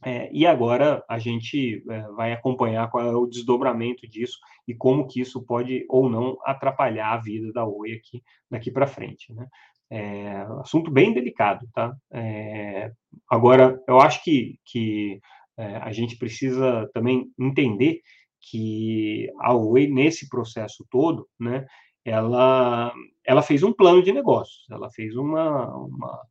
É, 0.05 0.29
e 0.33 0.45
agora 0.47 1.05
a 1.09 1.19
gente 1.19 1.85
é, 1.89 2.03
vai 2.09 2.33
acompanhar 2.33 2.91
qual 2.91 3.07
é 3.07 3.15
o 3.15 3.27
desdobramento 3.27 4.07
disso 4.09 4.39
e 4.67 4.75
como 4.75 5.07
que 5.07 5.21
isso 5.21 5.41
pode 5.43 5.87
ou 5.89 6.11
não 6.11 6.37
atrapalhar 6.45 7.13
a 7.13 7.19
vida 7.19 7.53
da 7.53 7.65
Oi 7.65 7.93
aqui 7.93 8.23
daqui 8.51 8.71
para 8.71 8.87
frente, 8.87 9.33
né? 9.33 9.47
É, 9.89 10.47
assunto 10.61 10.91
bem 10.91 11.13
delicado, 11.13 11.69
tá? 11.73 11.95
É, 12.11 12.91
agora, 13.31 13.79
eu 13.87 14.01
acho 14.01 14.25
que, 14.25 14.59
que 14.65 15.21
é, 15.57 15.77
a 15.77 15.93
gente 15.93 16.17
precisa 16.17 16.91
também 16.95 17.31
entender 17.39 18.01
que 18.41 19.31
a 19.39 19.55
Oi, 19.55 19.87
nesse 19.87 20.29
processo 20.29 20.85
todo, 20.91 21.29
né, 21.39 21.67
ela, 22.05 22.93
ela 23.25 23.43
fez 23.43 23.63
um 23.63 23.73
plano 23.73 24.03
de 24.03 24.13
negócios, 24.13 24.65
ela 24.71 24.91
fez 24.91 25.15
uma, 25.15 25.69
uma, 25.77 26.23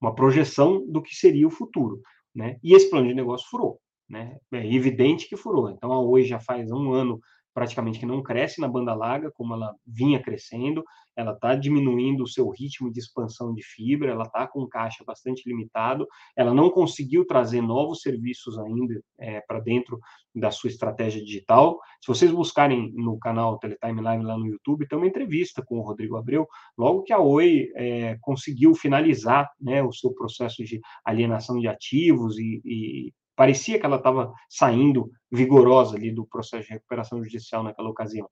uma 0.00 0.14
projeção 0.14 0.84
do 0.88 1.02
que 1.02 1.14
seria 1.14 1.46
o 1.46 1.50
futuro, 1.50 2.00
né, 2.34 2.56
e 2.62 2.74
esse 2.74 2.88
plano 2.90 3.08
de 3.08 3.14
negócio 3.14 3.48
furou, 3.48 3.80
né, 4.08 4.36
é 4.52 4.66
evidente 4.74 5.28
que 5.28 5.36
furou. 5.36 5.70
Então, 5.70 5.92
a 5.92 6.00
Oi 6.00 6.24
já 6.24 6.40
faz 6.40 6.70
um 6.70 6.92
ano 6.92 7.20
praticamente 7.52 7.98
que 7.98 8.06
não 8.06 8.22
cresce 8.22 8.60
na 8.60 8.68
banda 8.68 8.94
larga 8.94 9.30
como 9.32 9.54
ela 9.54 9.74
vinha 9.86 10.22
crescendo, 10.22 10.84
ela 11.16 11.32
está 11.32 11.54
diminuindo 11.54 12.22
o 12.22 12.28
seu 12.28 12.48
ritmo 12.48 12.90
de 12.92 12.98
expansão 12.98 13.52
de 13.54 13.62
fibra, 13.62 14.12
ela 14.12 14.24
está 14.24 14.46
com 14.46 14.66
caixa 14.66 15.04
bastante 15.04 15.42
limitado, 15.46 16.06
ela 16.36 16.54
não 16.54 16.70
conseguiu 16.70 17.26
trazer 17.26 17.60
novos 17.60 18.00
serviços 18.00 18.58
ainda 18.58 19.00
é, 19.18 19.40
para 19.42 19.60
dentro 19.60 19.98
da 20.34 20.50
sua 20.50 20.68
estratégia 20.68 21.22
digital. 21.22 21.78
Se 22.00 22.08
vocês 22.08 22.30
buscarem 22.30 22.92
no 22.94 23.18
canal 23.18 23.58
Teletime 23.58 24.00
Live 24.00 24.24
lá 24.24 24.38
no 24.38 24.46
YouTube, 24.46 24.86
tem 24.86 24.96
uma 24.96 25.08
entrevista 25.08 25.62
com 25.62 25.78
o 25.78 25.82
Rodrigo 25.82 26.16
Abreu, 26.16 26.46
logo 26.78 27.02
que 27.02 27.12
a 27.12 27.18
Oi 27.18 27.70
é, 27.74 28.16
conseguiu 28.20 28.74
finalizar 28.74 29.50
né, 29.60 29.82
o 29.82 29.92
seu 29.92 30.12
processo 30.14 30.64
de 30.64 30.80
alienação 31.04 31.58
de 31.58 31.68
ativos 31.68 32.38
e, 32.38 32.62
e 32.64 33.12
parecia 33.36 33.78
que 33.78 33.86
ela 33.86 33.96
estava 33.96 34.32
saindo 34.48 35.10
vigorosa 35.30 35.96
ali 35.96 36.10
do 36.12 36.26
processo 36.26 36.66
de 36.66 36.74
recuperação 36.74 37.22
judicial 37.22 37.62
naquela 37.62 37.88
ocasião. 37.88 38.28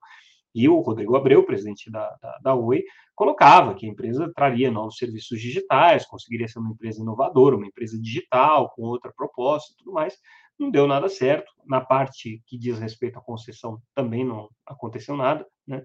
E 0.55 0.69
o 0.69 0.81
Rodrigo 0.81 1.17
Abreu, 1.17 1.45
presidente 1.45 1.91
da, 1.91 2.09
da, 2.21 2.39
da 2.39 2.55
Oi, 2.55 2.83
colocava 3.15 3.75
que 3.75 3.87
a 3.87 3.89
empresa 3.89 4.33
traria 4.35 4.71
novos 4.71 4.97
serviços 4.97 5.41
digitais, 5.41 6.07
conseguiria 6.07 6.49
ser 6.49 6.59
uma 6.59 6.73
empresa 6.73 7.01
inovadora, 7.01 7.57
uma 7.57 7.67
empresa 7.67 8.01
digital, 8.01 8.71
com 8.75 8.83
outra 8.83 9.13
proposta 9.15 9.73
e 9.73 9.77
tudo 9.77 9.93
mais. 9.93 10.17
Não 10.59 10.71
deu 10.71 10.87
nada 10.87 11.09
certo. 11.09 11.53
Na 11.67 11.81
parte 11.81 12.43
que 12.47 12.59
diz 12.59 12.79
respeito 12.79 13.19
à 13.19 13.23
concessão, 13.23 13.81
também 13.95 14.25
não 14.25 14.49
aconteceu 14.67 15.17
nada. 15.17 15.47
Né? 15.67 15.85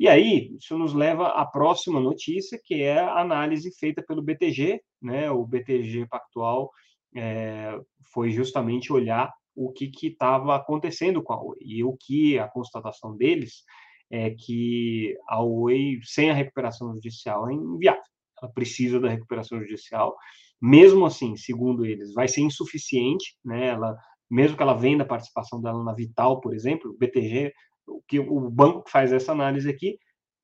E 0.00 0.08
aí, 0.08 0.56
isso 0.56 0.76
nos 0.78 0.94
leva 0.94 1.28
à 1.28 1.44
próxima 1.44 2.00
notícia, 2.00 2.58
que 2.62 2.82
é 2.82 2.98
a 2.98 3.20
análise 3.20 3.70
feita 3.78 4.02
pelo 4.02 4.22
BTG, 4.22 4.80
né? 5.02 5.30
o 5.30 5.44
BTG 5.44 6.06
Pactual 6.06 6.70
é, 7.14 7.78
foi 8.12 8.30
justamente 8.30 8.92
olhar 8.92 9.32
o 9.54 9.72
que 9.72 9.90
estava 10.06 10.54
acontecendo 10.54 11.22
com 11.22 11.32
a 11.32 11.42
Oi. 11.42 11.56
E 11.60 11.82
o 11.82 11.96
que 11.96 12.38
a 12.38 12.48
constatação 12.48 13.16
deles 13.16 13.64
é 14.10 14.30
que 14.30 15.16
a 15.28 15.42
Oi, 15.42 15.98
sem 16.04 16.30
a 16.30 16.34
recuperação 16.34 16.94
judicial, 16.94 17.50
é 17.50 17.54
inviável. 17.54 18.02
Ela 18.40 18.52
precisa 18.52 19.00
da 19.00 19.08
recuperação 19.08 19.58
judicial. 19.60 20.16
Mesmo 20.60 21.04
assim, 21.04 21.36
segundo 21.36 21.84
eles, 21.84 22.12
vai 22.14 22.28
ser 22.28 22.42
insuficiente, 22.42 23.36
né? 23.44 23.68
Ela, 23.68 23.96
mesmo 24.30 24.56
que 24.56 24.62
ela 24.62 24.74
venda 24.74 25.02
a 25.02 25.06
participação 25.06 25.60
dela 25.60 25.82
na 25.82 25.92
Vital, 25.92 26.40
por 26.40 26.54
exemplo, 26.54 26.90
o 26.90 26.96
BTG, 26.96 27.52
o 27.86 28.02
que 28.06 28.20
o 28.20 28.50
banco 28.50 28.84
que 28.84 28.90
faz 28.90 29.12
essa 29.12 29.32
análise 29.32 29.68
aqui, 29.68 29.98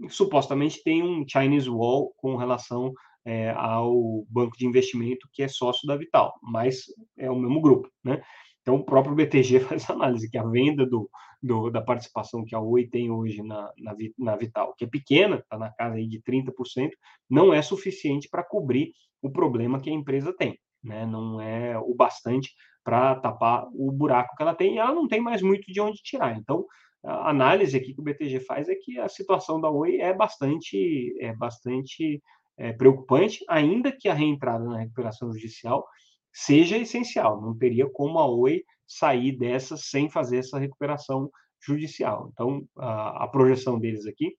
supostamente 0.09 0.83
tem 0.83 1.03
um 1.03 1.25
Chinese 1.27 1.71
wall 1.71 2.13
com 2.17 2.37
relação 2.37 2.93
é, 3.25 3.51
ao 3.51 4.25
banco 4.29 4.57
de 4.57 4.67
investimento 4.67 5.29
que 5.33 5.43
é 5.43 5.49
sócio 5.49 5.87
da 5.87 5.97
Vital, 5.97 6.35
mas 6.43 6.85
é 7.17 7.31
o 7.31 7.37
mesmo 7.37 7.61
grupo, 7.61 7.89
né? 8.03 8.23
Então, 8.61 8.77
o 8.77 8.85
próprio 8.85 9.15
BTG 9.15 9.61
faz 9.69 9.89
análise 9.91 10.31
que 10.31 10.39
a 10.39 10.45
venda 10.45 10.87
do, 10.87 11.09
do, 11.43 11.71
da 11.71 11.83
participação 11.83 12.45
que 12.45 12.55
a 12.55 12.61
Oi 12.61 12.87
tem 12.87 13.11
hoje 13.11 13.43
na, 13.43 13.71
na, 13.79 13.95
na 14.19 14.37
Vital, 14.37 14.75
que 14.75 14.85
é 14.85 14.89
pequena, 14.89 15.37
está 15.37 15.59
na 15.59 15.71
casa 15.71 15.97
aí 15.97 16.09
de 16.09 16.21
30%, 16.23 16.91
não 17.29 17.53
é 17.53 17.61
suficiente 17.61 18.29
para 18.29 18.43
cobrir 18.43 18.93
o 19.23 19.31
problema 19.31 19.81
que 19.81 19.91
a 19.91 19.93
empresa 19.93 20.35
tem. 20.37 20.59
Né? 20.83 21.07
Não 21.07 21.41
é 21.41 21.79
o 21.79 21.95
bastante 21.95 22.51
para 22.83 23.15
tapar 23.17 23.67
o 23.73 23.91
buraco 23.93 24.35
que 24.37 24.43
ela 24.43 24.55
tem, 24.55 24.75
e 24.75 24.79
ela 24.79 24.95
não 24.95 25.09
tem 25.09 25.21
mais 25.21 25.43
muito 25.43 25.71
de 25.73 25.81
onde 25.81 26.03
tirar. 26.03 26.37
Então, 26.37 26.67
a 27.03 27.29
análise 27.31 27.77
aqui 27.77 27.93
que 27.93 28.01
o 28.01 28.05
BTG 28.05 28.41
faz 28.41 28.69
é 28.69 28.75
que 28.75 28.99
a 28.99 29.09
situação 29.09 29.61
da 29.61 29.71
Oi 29.71 29.99
é 30.01 30.13
bastante, 30.15 31.15
é 31.21 31.35
bastante 31.35 32.23
é, 32.57 32.73
preocupante, 32.73 33.45
ainda 33.49 33.93
que 33.93 34.09
a 34.09 34.15
reentrada 34.15 34.65
na 34.65 34.79
recuperação 34.79 35.33
judicial 35.33 35.87
seja 36.33 36.77
essencial. 36.77 37.41
Não 37.41 37.57
teria 37.57 37.89
como 37.91 38.19
a 38.19 38.27
Oi 38.27 38.63
sair 38.87 39.37
dessa 39.37 39.77
sem 39.77 40.11
fazer 40.11 40.39
essa 40.39 40.59
recuperação 40.59 41.31
judicial. 41.65 42.31
Então, 42.33 42.67
a, 42.77 43.25
a 43.25 43.29
projeção 43.29 43.79
deles 43.79 44.07
aqui 44.07 44.37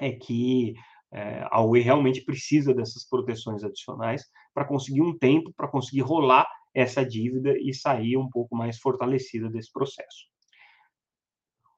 é 0.00 0.12
que 0.12 0.74
é, 1.12 1.46
a 1.50 1.62
Oi 1.62 1.80
realmente 1.80 2.24
precisa 2.24 2.74
dessas 2.74 3.08
proteções 3.08 3.64
adicionais 3.64 4.24
para 4.54 4.64
conseguir 4.64 5.02
um 5.02 5.16
tempo, 5.16 5.52
para 5.56 5.68
conseguir 5.68 6.02
rolar 6.02 6.46
essa 6.74 7.04
dívida 7.04 7.56
e 7.58 7.74
sair 7.74 8.16
um 8.16 8.28
pouco 8.28 8.54
mais 8.54 8.78
fortalecida 8.78 9.48
desse 9.48 9.72
processo. 9.72 10.26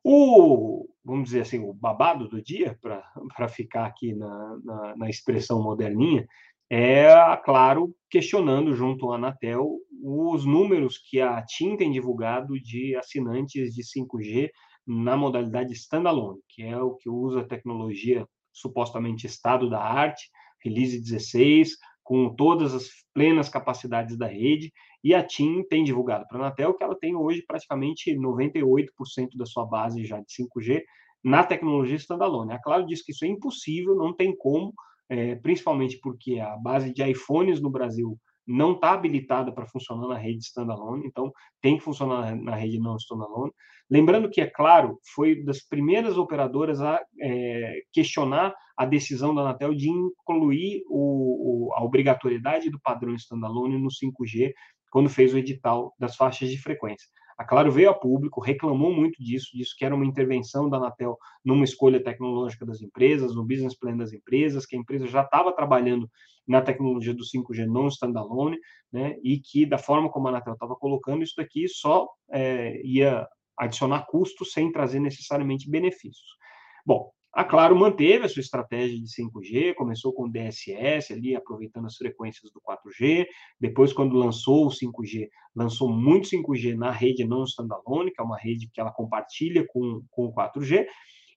O, 0.02 0.88
vamos 1.04 1.24
dizer 1.24 1.42
assim, 1.42 1.58
o 1.58 1.72
babado 1.72 2.28
do 2.28 2.42
dia, 2.42 2.78
para 3.36 3.48
ficar 3.48 3.86
aqui 3.86 4.14
na, 4.14 4.58
na, 4.64 4.96
na, 4.96 5.10
expressão 5.10 5.62
moderninha, 5.62 6.26
é, 6.70 7.08
claro, 7.44 7.94
questionando 8.08 8.74
junto 8.74 9.10
à 9.10 9.16
Anatel 9.16 9.76
os 10.02 10.44
números 10.44 10.98
que 10.98 11.20
a 11.20 11.42
TIM 11.42 11.76
tem 11.76 11.90
divulgado 11.90 12.58
de 12.60 12.96
assinantes 12.96 13.74
de 13.74 13.82
5G 13.82 14.50
na 14.86 15.16
modalidade 15.16 15.72
standalone, 15.72 16.40
que 16.48 16.62
é 16.62 16.80
o 16.80 16.94
que 16.94 17.10
usa 17.10 17.40
a 17.40 17.46
tecnologia 17.46 18.26
supostamente 18.52 19.26
estado 19.26 19.68
da 19.68 19.80
arte, 19.80 20.30
release 20.64 21.00
16, 21.00 21.76
com 22.02 22.34
todas 22.34 22.74
as 22.74 22.88
plenas 23.14 23.48
capacidades 23.48 24.16
da 24.16 24.26
rede, 24.26 24.72
e 25.02 25.14
a 25.14 25.22
TIM 25.22 25.62
tem 25.68 25.82
divulgado 25.82 26.26
para 26.28 26.38
a 26.38 26.40
Anatel 26.46 26.74
que 26.74 26.84
ela 26.84 26.98
tem 26.98 27.16
hoje 27.16 27.42
praticamente 27.46 28.14
98% 28.14 28.86
da 29.34 29.46
sua 29.46 29.64
base 29.64 30.04
já 30.04 30.18
de 30.18 30.26
5G 30.26 30.82
na 31.22 31.44
tecnologia 31.44 31.96
standalone. 31.96 32.52
A 32.52 32.60
Claro 32.60 32.86
diz 32.86 33.02
que 33.02 33.12
isso 33.12 33.24
é 33.24 33.28
impossível, 33.28 33.94
não 33.94 34.14
tem 34.14 34.36
como, 34.36 34.72
é, 35.08 35.34
principalmente 35.36 35.98
porque 36.00 36.38
a 36.38 36.56
base 36.56 36.92
de 36.92 37.02
iPhones 37.02 37.60
no 37.60 37.70
Brasil 37.70 38.18
não 38.46 38.72
está 38.72 38.92
habilitada 38.92 39.52
para 39.52 39.66
funcionar 39.66 40.08
na 40.08 40.16
rede 40.16 40.40
standalone, 40.40 41.06
então 41.06 41.32
tem 41.60 41.76
que 41.76 41.84
funcionar 41.84 42.34
na 42.34 42.54
rede 42.54 42.80
não 42.80 42.96
standalone. 42.96 43.52
Lembrando 43.88 44.30
que, 44.30 44.40
é 44.40 44.46
claro, 44.46 44.98
foi 45.14 45.42
das 45.44 45.60
primeiras 45.60 46.16
operadoras 46.16 46.80
a 46.80 47.00
é, 47.20 47.80
questionar 47.92 48.54
a 48.76 48.86
decisão 48.86 49.34
da 49.34 49.42
Anatel 49.42 49.74
de 49.74 49.88
incluir 49.88 50.82
o, 50.88 51.68
o, 51.68 51.74
a 51.74 51.84
obrigatoriedade 51.84 52.70
do 52.70 52.80
padrão 52.80 53.14
standalone 53.14 53.78
no 53.78 53.88
5G 53.88 54.52
quando 54.90 55.08
fez 55.08 55.32
o 55.32 55.38
edital 55.38 55.94
das 55.98 56.16
faixas 56.16 56.50
de 56.50 56.58
frequência. 56.58 57.08
A 57.38 57.44
Claro 57.44 57.72
veio 57.72 57.88
a 57.88 57.94
público, 57.94 58.38
reclamou 58.38 58.92
muito 58.92 59.22
disso, 59.22 59.48
disso 59.54 59.74
que 59.78 59.82
era 59.82 59.94
uma 59.94 60.04
intervenção 60.04 60.68
da 60.68 60.76
Anatel 60.76 61.16
numa 61.42 61.64
escolha 61.64 62.02
tecnológica 62.02 62.66
das 62.66 62.82
empresas, 62.82 63.34
no 63.34 63.42
business 63.42 63.74
plan 63.74 63.96
das 63.96 64.12
empresas, 64.12 64.66
que 64.66 64.76
a 64.76 64.78
empresa 64.78 65.06
já 65.06 65.22
estava 65.22 65.50
trabalhando 65.50 66.06
na 66.46 66.60
tecnologia 66.60 67.14
do 67.14 67.24
5G 67.24 67.64
não 67.64 67.88
standalone, 67.88 68.58
né, 68.92 69.16
e 69.22 69.38
que 69.38 69.64
da 69.64 69.78
forma 69.78 70.10
como 70.10 70.26
a 70.26 70.30
Anatel 70.32 70.52
estava 70.52 70.76
colocando, 70.76 71.22
isso 71.22 71.34
daqui 71.36 71.66
só 71.66 72.08
é, 72.30 72.78
ia 72.84 73.26
adicionar 73.58 74.04
custos 74.06 74.52
sem 74.52 74.70
trazer 74.70 75.00
necessariamente 75.00 75.70
benefícios. 75.70 76.36
Bom, 76.84 77.10
a 77.32 77.44
Claro 77.44 77.76
manteve 77.76 78.24
a 78.24 78.28
sua 78.28 78.40
estratégia 78.40 78.98
de 78.98 79.06
5G, 79.06 79.74
começou 79.74 80.12
com 80.12 80.24
o 80.24 80.30
DSS 80.30 81.12
ali, 81.12 81.36
aproveitando 81.36 81.86
as 81.86 81.96
frequências 81.96 82.50
do 82.52 82.60
4G. 82.60 83.26
Depois, 83.58 83.92
quando 83.92 84.16
lançou 84.16 84.66
o 84.66 84.70
5G, 84.70 85.28
lançou 85.54 85.88
muito 85.88 86.28
5G 86.28 86.76
na 86.76 86.90
rede 86.90 87.24
não 87.24 87.44
standalone, 87.44 88.10
que 88.10 88.20
é 88.20 88.24
uma 88.24 88.36
rede 88.36 88.68
que 88.72 88.80
ela 88.80 88.90
compartilha 88.90 89.64
com, 89.68 90.02
com 90.10 90.26
o 90.26 90.34
4G. 90.34 90.86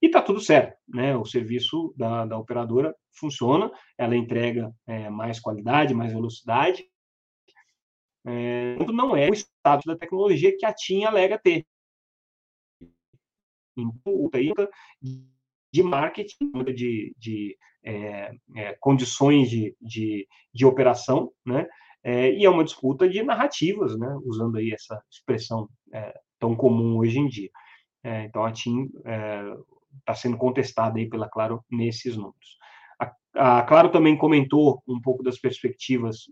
E 0.01 0.07
está 0.07 0.21
tudo 0.21 0.39
certo, 0.41 0.75
né? 0.87 1.15
O 1.15 1.25
serviço 1.25 1.93
da, 1.95 2.25
da 2.25 2.37
operadora 2.37 2.93
funciona, 3.11 3.71
ela 3.97 4.17
entrega 4.17 4.73
é, 4.87 5.09
mais 5.09 5.39
qualidade, 5.39 5.93
mais 5.93 6.11
velocidade. 6.11 6.83
É, 8.25 8.77
não 8.91 9.15
é 9.15 9.29
o 9.29 9.33
status 9.33 9.85
da 9.85 9.95
tecnologia 9.95 10.55
que 10.57 10.65
a 10.65 10.73
TIM 10.73 11.03
alega 11.03 11.37
ter. 11.37 11.65
Então, 13.77 14.29
de 15.73 15.81
marketing, 15.81 16.51
de, 16.75 17.15
de 17.17 17.57
é, 17.83 18.31
é, 18.55 18.77
condições 18.79 19.49
de, 19.49 19.75
de, 19.81 20.27
de, 20.53 20.65
operação, 20.65 21.31
né? 21.43 21.67
É, 22.03 22.31
e 22.31 22.45
é 22.45 22.49
uma 22.49 22.63
disputa 22.63 23.09
de 23.09 23.23
narrativas, 23.23 23.97
né? 23.97 24.15
Usando 24.23 24.57
aí 24.57 24.71
essa 24.71 25.01
expressão 25.11 25.67
é, 25.91 26.13
tão 26.39 26.55
comum 26.55 26.99
hoje 26.99 27.17
em 27.17 27.27
dia. 27.27 27.49
É, 28.03 28.25
então 28.25 28.45
a 28.45 28.51
TIM 28.51 28.89
está 29.99 30.13
sendo 30.13 30.37
contestada 30.37 30.99
aí 30.99 31.09
pela 31.09 31.27
Claro 31.27 31.63
nesses 31.71 32.15
números. 32.15 32.57
A, 32.99 33.59
a 33.59 33.63
Claro 33.63 33.89
também 33.89 34.15
comentou 34.15 34.83
um 34.87 35.01
pouco 35.01 35.23
das 35.23 35.39
perspectivas 35.39 36.25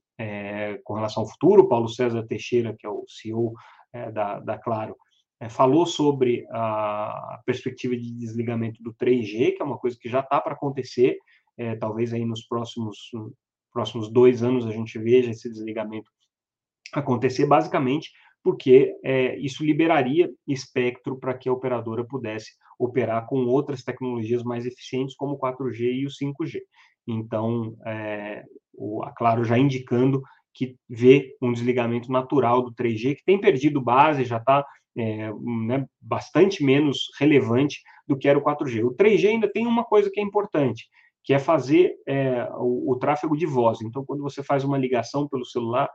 com 0.84 0.94
relação 0.94 1.24
ao 1.24 1.30
futuro. 1.30 1.68
Paulo 1.68 1.90
César 1.90 2.28
Teixeira, 2.28 2.76
que 2.78 2.86
é 2.86 2.90
o 2.90 3.06
CEO 3.08 3.54
da, 4.14 4.40
da 4.40 4.58
Claro, 4.58 4.96
é, 5.42 5.50
falou 5.50 5.88
sobre 5.88 6.46
a 6.52 7.42
perspectiva 7.46 7.98
de 7.98 8.14
desligamento 8.14 8.82
do 8.84 8.94
3G, 8.94 9.56
que 9.56 9.62
é 9.62 9.66
uma 9.66 9.78
coisa 9.78 9.98
que 10.00 10.08
já 10.08 10.20
está 10.20 10.40
para 10.40 10.54
acontecer, 10.54 11.18
é, 11.58 11.76
talvez 11.76 12.14
aí 12.14 12.24
nos 12.24 12.46
próximos, 12.46 12.98
próximos 13.74 14.12
dois 14.12 14.44
anos 14.44 14.68
a 14.68 14.72
gente 14.72 15.00
veja 15.00 15.32
esse 15.32 15.50
desligamento 15.50 16.10
acontecer, 16.94 17.48
basicamente 17.48 18.12
porque 18.44 18.96
é, 19.04 19.38
isso 19.38 19.64
liberaria 19.64 20.30
espectro 20.48 21.18
para 21.18 21.36
que 21.36 21.50
a 21.50 21.54
operadora 21.54 22.04
pudesse 22.04 22.52
operar 22.78 23.28
com 23.28 23.46
outras 23.46 23.84
tecnologias 23.84 24.44
mais 24.44 24.66
eficientes, 24.66 25.16
como 25.16 25.34
o 25.34 25.40
4G 25.40 25.80
e 25.82 26.06
o 26.06 26.10
5G. 26.10 26.60
Então, 27.08 27.76
é, 27.86 28.44
o, 28.74 29.04
a 29.04 29.12
Claro 29.12 29.44
já 29.44 29.58
indicando 29.58 30.22
que 30.54 30.76
vê 30.90 31.36
um 31.42 31.54
desligamento 31.54 32.12
natural 32.12 32.64
do 32.64 32.74
3G, 32.74 33.16
que 33.16 33.24
tem 33.24 33.40
perdido 33.40 33.82
base, 33.82 34.26
já 34.26 34.38
está 34.38 34.66
é, 34.98 35.32
né, 35.66 35.86
bastante 36.00 36.64
menos 36.64 37.10
relevante 37.20 37.80
do 38.08 38.18
que 38.18 38.28
era 38.28 38.38
o 38.38 38.44
4G. 38.44 38.86
O 38.86 38.96
3G 38.96 39.30
ainda 39.30 39.52
tem 39.52 39.66
uma 39.66 39.84
coisa 39.84 40.10
que 40.12 40.20
é 40.20 40.24
importante, 40.24 40.88
que 41.24 41.34
é 41.34 41.40
fazer 41.40 41.96
é, 42.08 42.48
o, 42.58 42.92
o, 42.92 42.96
tráfego 42.98 43.38
de 43.38 43.46
voz. 43.46 43.82
Então, 43.82 44.04
quando 44.06 44.22
você 44.22 44.44
faz 44.44 44.64
uma 44.64 44.78
ligação 44.78 45.28
pelo 45.28 45.46
celular, 45.46 45.90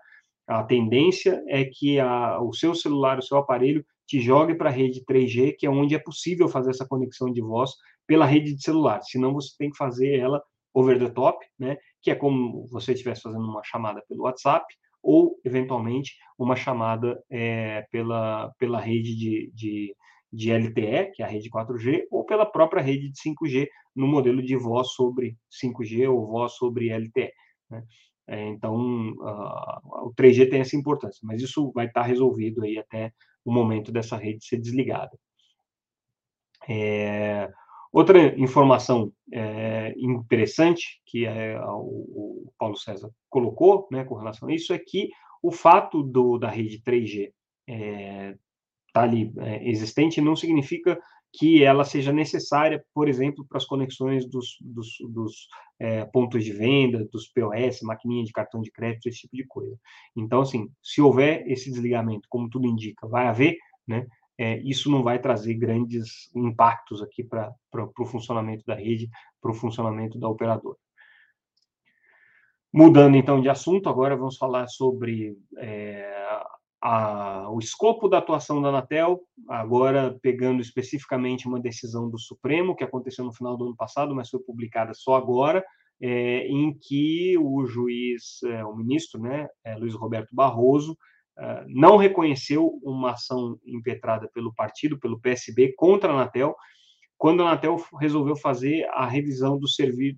a 0.47 0.63
tendência 0.63 1.43
é 1.49 1.65
que 1.65 1.99
a, 1.99 2.41
o 2.41 2.53
seu 2.53 2.75
celular, 2.75 3.19
o 3.19 3.23
seu 3.23 3.37
aparelho, 3.37 3.85
te 4.07 4.21
jogue 4.21 4.55
para 4.55 4.71
a 4.71 4.73
rede 4.73 5.05
3G, 5.05 5.57
que 5.59 5.67
é 5.67 5.71
onde 5.71 5.95
é 5.95 5.99
possível 5.99 6.49
fazer 6.49 6.71
essa 6.71 6.87
conexão 6.87 7.31
de 7.33 7.43
voz 7.43 7.73
pela 8.07 8.25
rede 8.25 8.55
de 8.55 8.63
celular. 8.63 9.03
Senão, 9.03 9.35
você 9.35 9.51
tem 9.59 9.71
que 9.71 9.77
fazer 9.77 10.19
ela 10.19 10.41
over 10.73 10.99
the 10.99 11.11
top, 11.11 11.45
né? 11.59 11.77
que 12.03 12.11
é 12.11 12.15
como 12.15 12.67
você 12.69 12.93
estivesse 12.93 13.23
fazendo 13.23 13.45
uma 13.45 13.63
chamada 13.65 14.01
pelo 14.09 14.23
WhatsApp 14.23 14.65
ou, 15.07 15.39
eventualmente, 15.45 16.17
uma 16.37 16.57
chamada 16.57 17.23
é, 17.31 17.87
pela, 17.93 18.53
pela 18.59 18.81
rede 18.81 19.15
de, 19.15 19.53
de, 19.55 19.95
de 20.33 20.51
LTE, 20.51 21.13
que 21.15 21.23
é 21.23 21.25
a 21.25 21.29
rede 21.29 21.49
4G, 21.49 22.03
ou 22.11 22.25
pela 22.25 22.45
própria 22.45 22.83
rede 22.83 23.09
de 23.09 23.17
5G, 23.17 23.69
no 23.95 24.09
modelo 24.09 24.43
de 24.43 24.57
voz 24.57 24.89
sobre 24.89 25.37
5G 25.63 26.11
ou 26.11 26.27
voz 26.27 26.55
sobre 26.55 26.91
LTE. 26.91 27.33
Né? 27.71 27.85
É, 28.27 28.49
então, 28.49 28.75
uh, 29.13 30.09
o 30.09 30.13
3G 30.15 30.51
tem 30.51 30.61
essa 30.61 30.75
importância, 30.75 31.21
mas 31.23 31.41
isso 31.41 31.71
vai 31.73 31.87
estar 31.87 32.03
resolvido 32.03 32.65
aí 32.65 32.77
até 32.77 33.13
o 33.45 33.53
momento 33.53 33.93
dessa 33.93 34.17
rede 34.17 34.45
ser 34.45 34.57
desligada. 34.57 35.17
É, 36.69 37.49
outra 37.93 38.39
informação 38.39 39.13
é, 39.33 39.95
interessante 39.97 41.01
que 41.07 41.27
é, 41.27 41.59
o, 41.61 42.47
o, 42.47 42.53
Paulo 42.59 42.77
César 42.77 43.11
colocou 43.29 43.87
né, 43.91 44.05
com 44.05 44.15
relação 44.15 44.49
a 44.49 44.55
isso 44.55 44.73
é 44.73 44.79
que 44.79 45.11
o 45.43 45.51
fato 45.51 46.03
do, 46.03 46.39
da 46.39 46.51
rede 46.51 46.83
3G 46.83 47.33
estar 47.33 47.35
é, 47.69 48.35
tá 48.93 49.03
ali 49.03 49.33
é, 49.39 49.69
existente 49.69 50.21
não 50.21 50.37
significa 50.37 50.99
que 51.33 51.63
ela 51.63 51.85
seja 51.85 52.13
necessária, 52.13 52.83
por 52.95 53.09
exemplo, 53.09 53.45
para 53.47 53.59
as 53.59 53.67
conexões 53.67 54.27
dos, 54.27 54.57
dos, 54.61 54.89
dos 55.11 55.49
é, 55.79 56.05
pontos 56.07 56.43
de 56.45 56.53
venda, 56.53 57.07
dos 57.13 57.29
POS, 57.29 57.83
maquininha 57.83 58.25
de 58.25 58.33
cartão 58.33 58.63
de 58.63 58.71
crédito, 58.71 59.07
esse 59.07 59.21
tipo 59.21 59.37
de 59.37 59.47
coisa. 59.47 59.77
Então, 60.17 60.41
assim, 60.41 60.69
se 60.83 61.03
houver 61.03 61.45
esse 61.47 61.71
desligamento, 61.71 62.27
como 62.31 62.49
tudo 62.49 62.67
indica, 62.67 63.07
vai 63.07 63.27
haver, 63.27 63.57
né? 63.87 64.07
É, 64.39 64.59
isso 64.59 64.91
não 64.91 65.03
vai 65.03 65.19
trazer 65.19 65.55
grandes 65.55 66.31
impactos 66.35 67.03
aqui 67.03 67.25
para 67.25 67.55
o 67.99 68.07
funcionamento 68.07 68.65
da 68.67 68.75
rede, 68.75 69.09
para 69.41 69.51
o 69.51 69.55
funcionamento 69.55 70.19
da 70.19 70.29
operadora. 70.29 70.77
Mudando 72.73 73.17
então 73.17 73.41
de 73.41 73.49
assunto, 73.49 73.89
agora 73.89 74.17
vamos 74.17 74.37
falar 74.37 74.69
sobre 74.69 75.35
é, 75.57 76.07
a, 76.83 77.49
o 77.51 77.59
escopo 77.59 78.09
da 78.09 78.19
atuação 78.19 78.61
da 78.61 78.69
Anatel, 78.69 79.21
agora 79.49 80.19
pegando 80.21 80.61
especificamente 80.61 81.49
uma 81.49 81.59
decisão 81.59 82.11
do 82.11 82.19
Supremo, 82.19 82.77
que 82.77 82.85
aconteceu 82.85 83.25
no 83.25 83.33
final 83.33 83.57
do 83.57 83.65
ano 83.65 83.77
passado, 83.77 84.15
mas 84.15 84.29
foi 84.29 84.41
publicada 84.41 84.93
só 84.93 85.15
agora, 85.15 85.65
é, 86.01 86.47
em 86.49 86.77
que 86.79 87.39
o 87.39 87.65
juiz, 87.65 88.43
é, 88.45 88.65
o 88.65 88.77
ministro, 88.77 89.21
né, 89.21 89.49
é, 89.65 89.75
Luiz 89.77 89.95
Roberto 89.95 90.35
Barroso, 90.35 90.97
não 91.69 91.97
reconheceu 91.97 92.81
uma 92.83 93.13
ação 93.13 93.59
impetrada 93.65 94.29
pelo 94.33 94.55
partido, 94.55 94.99
pelo 94.99 95.21
PSB, 95.21 95.75
contra 95.77 96.11
a 96.11 96.15
Anatel, 96.15 96.55
quando 97.19 97.43
a 97.43 97.49
Anatel 97.49 97.77
resolveu 97.99 98.37
fazer 98.37 98.87
a 98.91 99.07
revisão 99.07 99.59
do, 99.59 99.67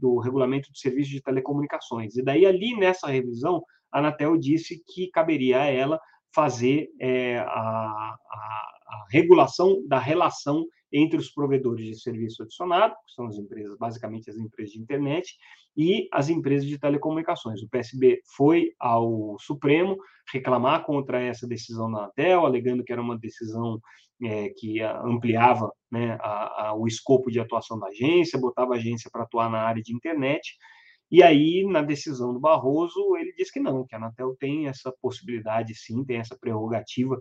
do 0.01 0.19
regulamento 0.19 0.73
de 0.73 0.79
serviço 0.79 1.11
de 1.11 1.23
telecomunicações. 1.23 2.17
E 2.17 2.23
daí, 2.23 2.45
ali 2.45 2.77
nessa 2.77 3.09
revisão, 3.09 3.63
a 3.93 3.99
Anatel 3.99 4.37
disse 4.37 4.83
que 4.87 5.11
caberia 5.11 5.63
a 5.63 5.67
ela 5.67 6.01
fazer 6.35 6.89
é, 7.01 7.39
a, 7.39 7.45
a, 7.47 8.17
a, 8.87 9.07
regulação 9.11 9.83
da 9.87 9.99
relação 9.99 10.67
entre 10.93 11.19
os 11.19 11.31
provedores 11.31 11.87
de 11.87 12.01
serviço 12.01 12.43
adicionado, 12.43 12.95
que 13.07 13.13
são 13.13 13.27
as 13.27 13.37
empresas, 13.37 13.77
basicamente 13.79 14.31
as 14.31 14.37
empresas 14.37 14.73
de 14.73 14.81
internet, 14.81 15.37
e 15.77 16.09
as 16.13 16.29
empresas 16.29 16.67
de 16.67 16.79
telecomunicações. 16.79 17.63
O 17.63 17.69
PSB 17.69 18.21
foi 18.37 18.73
ao 18.79 19.37
Supremo 19.39 19.97
reclamar 20.33 20.85
contra 20.85 21.21
essa 21.21 21.47
decisão 21.47 21.91
da 21.91 21.99
Anatel, 21.99 22.45
alegando 22.45 22.85
que 22.85 22.93
era 22.93 23.03
uma 23.03 23.19
decisão 23.19 23.81
é, 24.23 24.49
que 24.51 24.81
ampliava 24.81 25.71
né, 25.91 26.19
o 26.77 26.87
escopo 26.87 27.31
de 27.31 27.39
atuação 27.39 27.79
da 27.79 27.89
agência, 27.89 28.39
botava 28.39 28.75
a 28.75 28.77
agência 28.77 29.11
para 29.13 29.23
atuar 29.23 29.49
na 29.51 29.61
área 29.61 29.83
de 29.83 29.95
internet, 29.95 30.57
e 31.11 31.23
aí, 31.23 31.65
na 31.65 31.81
decisão 31.81 32.35
do 32.35 32.41
Barroso, 32.41 33.17
ele 33.17 33.33
diz 33.33 33.51
que 33.51 33.59
não, 33.59 33.87
que 33.87 33.95
a 33.95 33.99
Anatel 33.99 34.37
tem 34.39 34.69
essa 34.69 34.93
possibilidade, 35.01 35.75
sim, 35.75 36.05
tem 36.05 36.19
essa 36.19 36.37
prerrogativa 36.39 37.19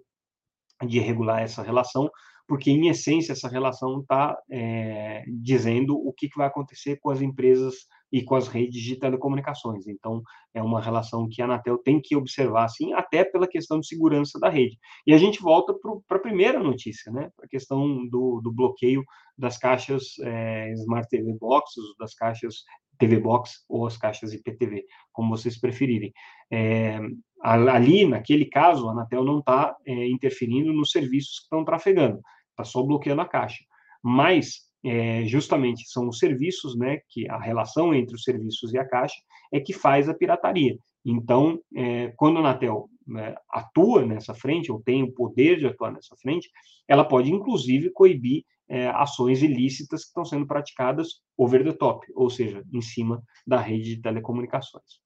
de 0.85 0.99
regular 0.99 1.41
essa 1.41 1.63
relação, 1.63 2.09
porque, 2.47 2.71
em 2.71 2.87
essência, 2.87 3.33
essa 3.33 3.49
relação 3.49 3.99
está 3.99 4.37
é, 4.49 5.23
dizendo 5.27 5.95
o 5.95 6.13
que, 6.13 6.29
que 6.29 6.37
vai 6.37 6.47
acontecer 6.47 6.97
com 7.01 7.09
as 7.09 7.21
empresas 7.21 7.75
e 8.11 8.23
com 8.23 8.35
as 8.35 8.47
redes 8.47 8.81
de 8.81 8.97
telecomunicações. 8.97 9.85
Então, 9.87 10.21
é 10.53 10.61
uma 10.61 10.81
relação 10.81 11.27
que 11.29 11.41
a 11.41 11.45
Anatel 11.45 11.77
tem 11.77 11.99
que 12.01 12.15
observar, 12.15 12.69
sim, 12.69 12.93
até 12.93 13.25
pela 13.25 13.47
questão 13.47 13.79
de 13.79 13.87
segurança 13.87 14.39
da 14.39 14.49
rede. 14.49 14.77
E 15.05 15.13
a 15.13 15.17
gente 15.17 15.41
volta 15.41 15.73
para 16.07 16.17
a 16.17 16.21
primeira 16.21 16.59
notícia, 16.59 17.11
né? 17.11 17.29
a 17.41 17.47
questão 17.47 18.07
do, 18.07 18.39
do 18.41 18.51
bloqueio 18.51 19.03
das 19.37 19.57
caixas 19.57 20.17
é, 20.21 20.71
Smart 20.73 21.07
TV 21.09 21.33
Boxes, 21.33 21.83
das 21.99 22.13
caixas 22.13 22.63
TV 22.97 23.19
Box 23.19 23.63
ou 23.69 23.85
as 23.85 23.97
caixas 23.97 24.33
IPTV, 24.33 24.85
como 25.11 25.35
vocês 25.35 25.59
preferirem. 25.59 26.11
É, 26.51 26.99
ali, 27.41 28.07
naquele 28.07 28.45
caso, 28.45 28.87
a 28.87 28.91
Anatel 28.91 29.23
não 29.23 29.39
está 29.39 29.75
é, 29.85 30.07
interferindo 30.07 30.73
nos 30.73 30.91
serviços 30.91 31.39
que 31.39 31.43
estão 31.43 31.63
trafegando, 31.63 32.19
está 32.57 32.63
só 32.63 32.81
bloqueando 32.81 33.21
a 33.21 33.27
caixa. 33.27 33.63
Mas, 34.03 34.67
é, 34.83 35.23
justamente, 35.25 35.87
são 35.87 36.07
os 36.07 36.17
serviços, 36.17 36.77
né, 36.77 36.99
que 37.09 37.29
a 37.29 37.39
relação 37.39 37.93
entre 37.93 38.15
os 38.15 38.23
serviços 38.23 38.73
e 38.73 38.77
a 38.77 38.87
caixa 38.87 39.17
é 39.53 39.59
que 39.59 39.73
faz 39.73 40.09
a 40.09 40.13
pirataria. 40.13 40.77
Então, 41.05 41.59
é, 41.75 42.13
quando 42.17 42.37
a 42.37 42.39
Anatel 42.41 42.89
né, 43.05 43.35
atua 43.49 44.05
nessa 44.05 44.33
frente, 44.33 44.71
ou 44.71 44.81
tem 44.81 45.03
o 45.03 45.11
poder 45.11 45.57
de 45.57 45.67
atuar 45.67 45.91
nessa 45.91 46.15
frente, 46.17 46.49
ela 46.87 47.05
pode, 47.05 47.31
inclusive, 47.31 47.91
coibir 47.91 48.43
é, 48.69 48.87
ações 48.87 49.41
ilícitas 49.41 50.01
que 50.01 50.09
estão 50.09 50.25
sendo 50.25 50.45
praticadas 50.45 51.21
over 51.37 51.63
the 51.63 51.71
top, 51.71 52.05
ou 52.13 52.29
seja, 52.29 52.63
em 52.73 52.81
cima 52.81 53.23
da 53.45 53.59
rede 53.59 53.95
de 53.95 54.01
telecomunicações. 54.01 54.99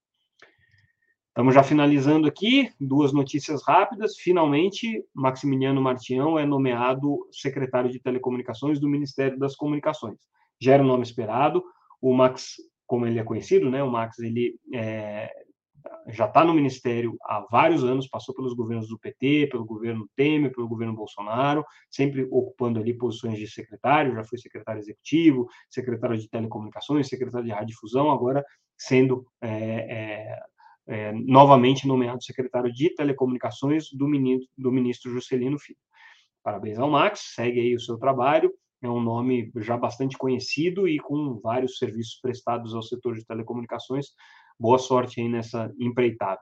Estamos 1.32 1.56
já 1.56 1.63
finalizando 1.63 2.28
aqui, 2.28 2.70
duas 2.78 3.13
notícias 3.13 3.63
rápidas. 3.63 4.17
Finalmente, 4.17 5.02
Maximiliano 5.15 5.82
Martião 5.82 6.38
é 6.38 6.46
nomeado 6.46 7.26
secretário 7.32 7.89
de 7.89 8.02
Telecomunicações 8.02 8.82
do 8.82 8.89
Ministério 8.89 9.39
das 9.39 9.56
Comunicações. 9.56 10.20
Já 10.60 10.74
era 10.74 10.84
um 10.84 10.88
nome 10.88 11.04
esperado. 11.04 11.63
O 12.02 12.13
Max, 12.13 12.58
como 12.86 13.08
ele 13.08 13.17
é 13.17 13.24
conhecido, 13.24 13.72
né, 13.72 13.82
o 13.82 13.89
Max 13.89 14.20
ele 14.20 14.60
é, 14.74 15.32
já 16.10 16.26
está 16.26 16.44
no 16.44 16.54
ministério 16.54 17.15
há 17.24 17.48
vários 17.50 17.82
anos, 17.82 18.10
passou 18.10 18.36
pelos 18.36 18.54
governos 18.54 18.89
do 18.89 19.00
PT, 19.00 19.48
pelo 19.50 19.63
governo 19.63 20.10
Temer, 20.17 20.52
pelo 20.52 20.67
governo 20.67 20.94
Bolsonaro, 20.94 21.63
sempre 21.89 22.28
ocupando 22.30 22.78
ali 22.78 22.94
posições 22.94 23.39
de 23.39 23.48
secretário, 23.48 24.15
já 24.15 24.24
foi 24.26 24.38
secretário 24.38 24.82
executivo, 24.82 25.48
secretário 25.70 26.17
de 26.17 26.30
telecomunicações, 26.30 27.08
secretário 27.08 27.46
de 27.46 27.54
radiodifusão, 27.54 28.12
agora 28.12 28.44
sendo 28.78 29.26
é, 29.41 29.50
é, 29.50 30.39
é, 30.88 31.12
novamente 31.12 31.88
nomeado 31.88 32.24
secretário 32.24 32.72
de 32.72 32.94
telecomunicações 32.96 33.86
do 33.94 34.08
ministro, 34.08 34.50
do 34.58 34.72
ministro 34.72 35.12
Juscelino 35.12 35.60
Filho. 35.60 35.80
Parabéns 36.44 36.80
ao 36.80 36.89
Max, 36.89 37.34
segue 37.36 37.60
aí 37.60 37.76
o 37.76 37.80
seu 37.80 37.98
trabalho, 37.98 38.52
é 38.82 38.89
um 38.89 39.00
nome 39.00 39.52
já 39.58 39.78
bastante 39.78 40.17
conhecido 40.17 40.88
e 40.88 41.00
com 41.00 41.39
vários 41.39 41.78
serviços 41.78 42.20
prestados 42.20 42.74
ao 42.74 42.82
setor 42.82 43.15
de 43.15 43.26
telecomunicações, 43.26 44.08
boa 44.60 44.80
sorte 44.80 45.22
aí 45.22 45.30
nessa 45.30 45.72
empreitada. 45.80 46.41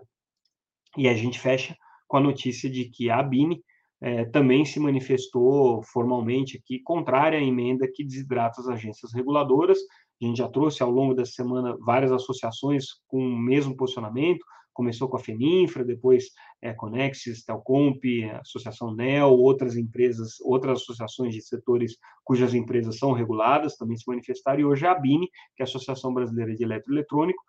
E 0.98 1.08
a 1.08 1.14
gente 1.14 1.40
fecha 1.40 1.76
com 2.08 2.18
a 2.18 2.22
notícia 2.22 2.70
de 2.70 2.86
que 2.90 3.10
a 3.10 3.20
ABINE 3.20 3.62
é, 4.02 4.26
também 4.26 4.64
se 4.64 4.80
manifestou 4.80 5.84
formalmente 5.84 6.58
aqui 6.58 6.80
contrária 6.80 7.38
à 7.38 7.42
emenda 7.42 7.90
que 7.94 8.04
desidrata 8.04 8.62
as 8.62 8.68
agências 8.68 9.14
reguladoras. 9.14 9.78
A 10.22 10.26
gente 10.26 10.38
já 10.38 10.50
trouxe 10.50 10.84
ao 10.84 10.92
longo 10.92 11.14
dessa 11.14 11.32
semana 11.32 11.78
várias 11.80 12.12
associações 12.12 12.86
com 13.08 13.18
o 13.18 13.38
mesmo 13.38 13.76
posicionamento. 13.76 14.44
Começou 14.74 15.10
com 15.10 15.18
a 15.18 15.20
Feninfra, 15.20 15.84
depois 15.84 16.26
é, 16.62 16.74
Conexis, 16.74 17.44
Telcomp, 17.44 18.04
Associação 18.42 18.94
NEL, 18.94 19.32
outras 19.32 19.76
empresas, 19.76 20.40
outras 20.42 20.82
associações 20.82 21.34
de 21.34 21.42
setores 21.42 21.98
cujas 22.24 22.54
empresas 22.54 22.98
são 22.98 23.12
reguladas 23.12 23.76
também 23.76 23.98
se 23.98 24.04
manifestaram, 24.08 24.60
e 24.60 24.66
hoje 24.66 24.86
a 24.86 24.92
ABINE, 24.92 25.28
que 25.56 25.62
é 25.62 25.64
a 25.64 25.68
Associação 25.68 26.14
Brasileira 26.14 26.56
de 26.56 26.64
Eletroeletrônico, 26.64 27.44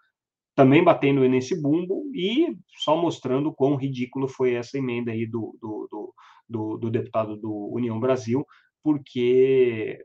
também 0.54 0.82
batendo 0.82 1.26
nesse 1.28 1.60
bumbo 1.60 2.10
e 2.14 2.56
só 2.82 2.96
mostrando 2.96 3.52
quão 3.52 3.76
ridículo 3.76 4.28
foi 4.28 4.54
essa 4.54 4.78
emenda 4.78 5.12
aí 5.12 5.26
do, 5.26 5.56
do, 5.60 5.88
do, 5.90 6.14
do, 6.48 6.78
do 6.78 6.90
deputado 6.90 7.36
do 7.36 7.70
União 7.72 7.98
Brasil, 8.00 8.44
porque, 8.82 10.04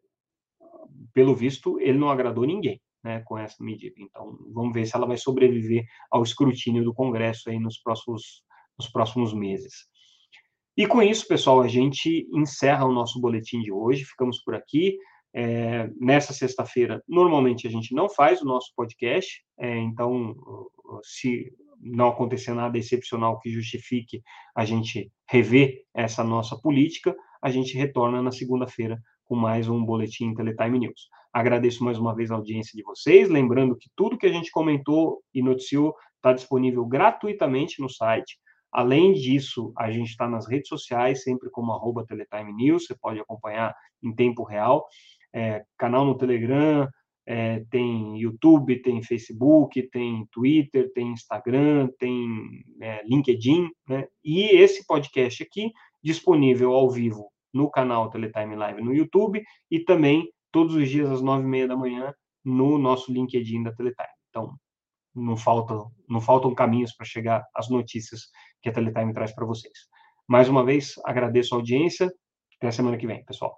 pelo 1.13 1.36
visto, 1.36 1.79
ele 1.79 1.97
não 1.97 2.10
agradou 2.10 2.45
ninguém. 2.45 2.81
Né, 3.03 3.19
com 3.19 3.38
essa 3.38 3.63
medida. 3.63 3.93
Então, 3.99 4.36
vamos 4.51 4.73
ver 4.73 4.84
se 4.88 4.95
ela 4.95 5.05
vai 5.05 5.15
sobreviver 5.15 5.86
ao 6.10 6.23
escrutínio 6.23 6.84
do 6.84 6.91
Congresso 6.91 7.51
aí 7.51 7.60
nos 7.60 7.77
próximos, 7.77 8.41
nos 8.79 8.89
próximos 8.89 9.31
meses. 9.31 9.86
E 10.75 10.88
com 10.88 11.03
isso, 11.03 11.27
pessoal, 11.27 11.62
a 11.62 11.67
gente 11.67 12.27
encerra 12.34 12.84
o 12.84 12.91
nosso 12.91 13.21
boletim 13.21 13.62
de 13.62 13.71
hoje. 13.71 14.03
Ficamos 14.03 14.41
por 14.43 14.55
aqui. 14.55 14.97
É, 15.38 15.88
nessa 15.99 16.34
sexta-feira, 16.34 17.03
normalmente 17.08 17.67
a 17.67 17.69
gente 17.69 17.93
não 17.93 18.10
faz 18.10 18.41
o 18.41 18.45
nosso 18.45 18.71
podcast, 18.73 19.43
é, 19.60 19.77
então, 19.77 20.34
se 21.03 21.51
não 21.79 22.08
acontecer 22.08 22.53
nada 22.53 22.77
excepcional 22.77 23.38
que 23.39 23.51
justifique 23.51 24.21
a 24.55 24.63
gente 24.63 25.12
rever 25.29 25.84
essa 25.93 26.23
nossa 26.23 26.58
política, 26.58 27.13
a 27.41 27.51
gente 27.51 27.77
retorna 27.77 28.21
na 28.21 28.31
segunda-feira 28.31 28.97
com 29.25 29.35
mais 29.35 29.67
um 29.67 29.83
boletim 29.83 30.33
Teletime 30.33 30.79
News. 30.79 31.09
Agradeço 31.33 31.83
mais 31.83 31.97
uma 31.97 32.15
vez 32.15 32.31
a 32.31 32.35
audiência 32.35 32.71
de 32.75 32.83
vocês, 32.83 33.29
lembrando 33.29 33.75
que 33.75 33.89
tudo 33.95 34.17
que 34.17 34.25
a 34.25 34.31
gente 34.31 34.51
comentou 34.51 35.21
e 35.33 35.41
noticiou 35.41 35.95
está 36.15 36.31
disponível 36.31 36.85
gratuitamente 36.85 37.81
no 37.81 37.89
site. 37.89 38.38
Além 38.71 39.13
disso, 39.13 39.73
a 39.77 39.91
gente 39.91 40.09
está 40.09 40.27
nas 40.27 40.47
redes 40.47 40.67
sociais, 40.67 41.23
sempre 41.23 41.49
como 41.49 41.71
arroba 41.71 42.05
Teletime 42.05 42.53
News, 42.53 42.85
você 42.85 42.95
pode 42.95 43.19
acompanhar 43.19 43.75
em 44.03 44.13
tempo 44.13 44.43
real 44.43 44.85
é, 45.35 45.65
canal 45.77 46.05
no 46.05 46.17
Telegram, 46.17 46.88
é, 47.27 47.59
tem 47.69 48.17
YouTube, 48.17 48.81
tem 48.81 49.03
Facebook, 49.03 49.81
tem 49.89 50.25
Twitter, 50.31 50.91
tem 50.93 51.11
Instagram, 51.11 51.89
tem 51.99 52.63
é, 52.81 53.03
LinkedIn, 53.05 53.69
né? 53.88 54.07
E 54.23 54.43
esse 54.55 54.85
podcast 54.88 55.43
aqui 55.43 55.71
disponível 56.01 56.71
ao 56.71 56.89
vivo 56.89 57.29
no 57.56 57.72
canal 57.72 58.10
Teletime 58.10 58.58
Live 58.58 58.82
no 58.82 58.94
YouTube 58.94 59.41
e 59.72 59.80
também 59.80 60.30
todos 60.52 60.76
os 60.76 60.89
dias 60.89 61.10
às 61.10 61.22
nove 61.22 61.44
e 61.44 61.48
meia 61.48 61.68
da 61.68 61.78
manhã 61.78 62.13
no 62.44 62.78
nosso 62.78 63.12
LinkedIn 63.12 63.63
da 63.63 63.74
Teletime. 63.74 64.10
Então, 64.30 64.54
não 65.15 65.38
faltam, 65.38 65.89
não 66.10 66.20
faltam 66.20 66.54
caminhos 66.54 66.94
para 66.94 67.06
chegar 67.06 67.41
às 67.56 67.70
notícias 67.70 68.24
que 68.62 68.68
a 68.68 68.74
Teletime 68.74 69.13
traz 69.13 69.34
para 69.34 69.46
vocês. 69.46 69.74
Mais 70.28 70.50
uma 70.50 70.65
vez, 70.65 70.96
agradeço 71.06 71.56
a 71.56 71.58
audiência. 71.58 72.12
Até 72.58 72.68
a 72.68 72.72
semana 72.72 72.98
que 72.98 73.08
vem, 73.08 73.24
pessoal. 73.24 73.58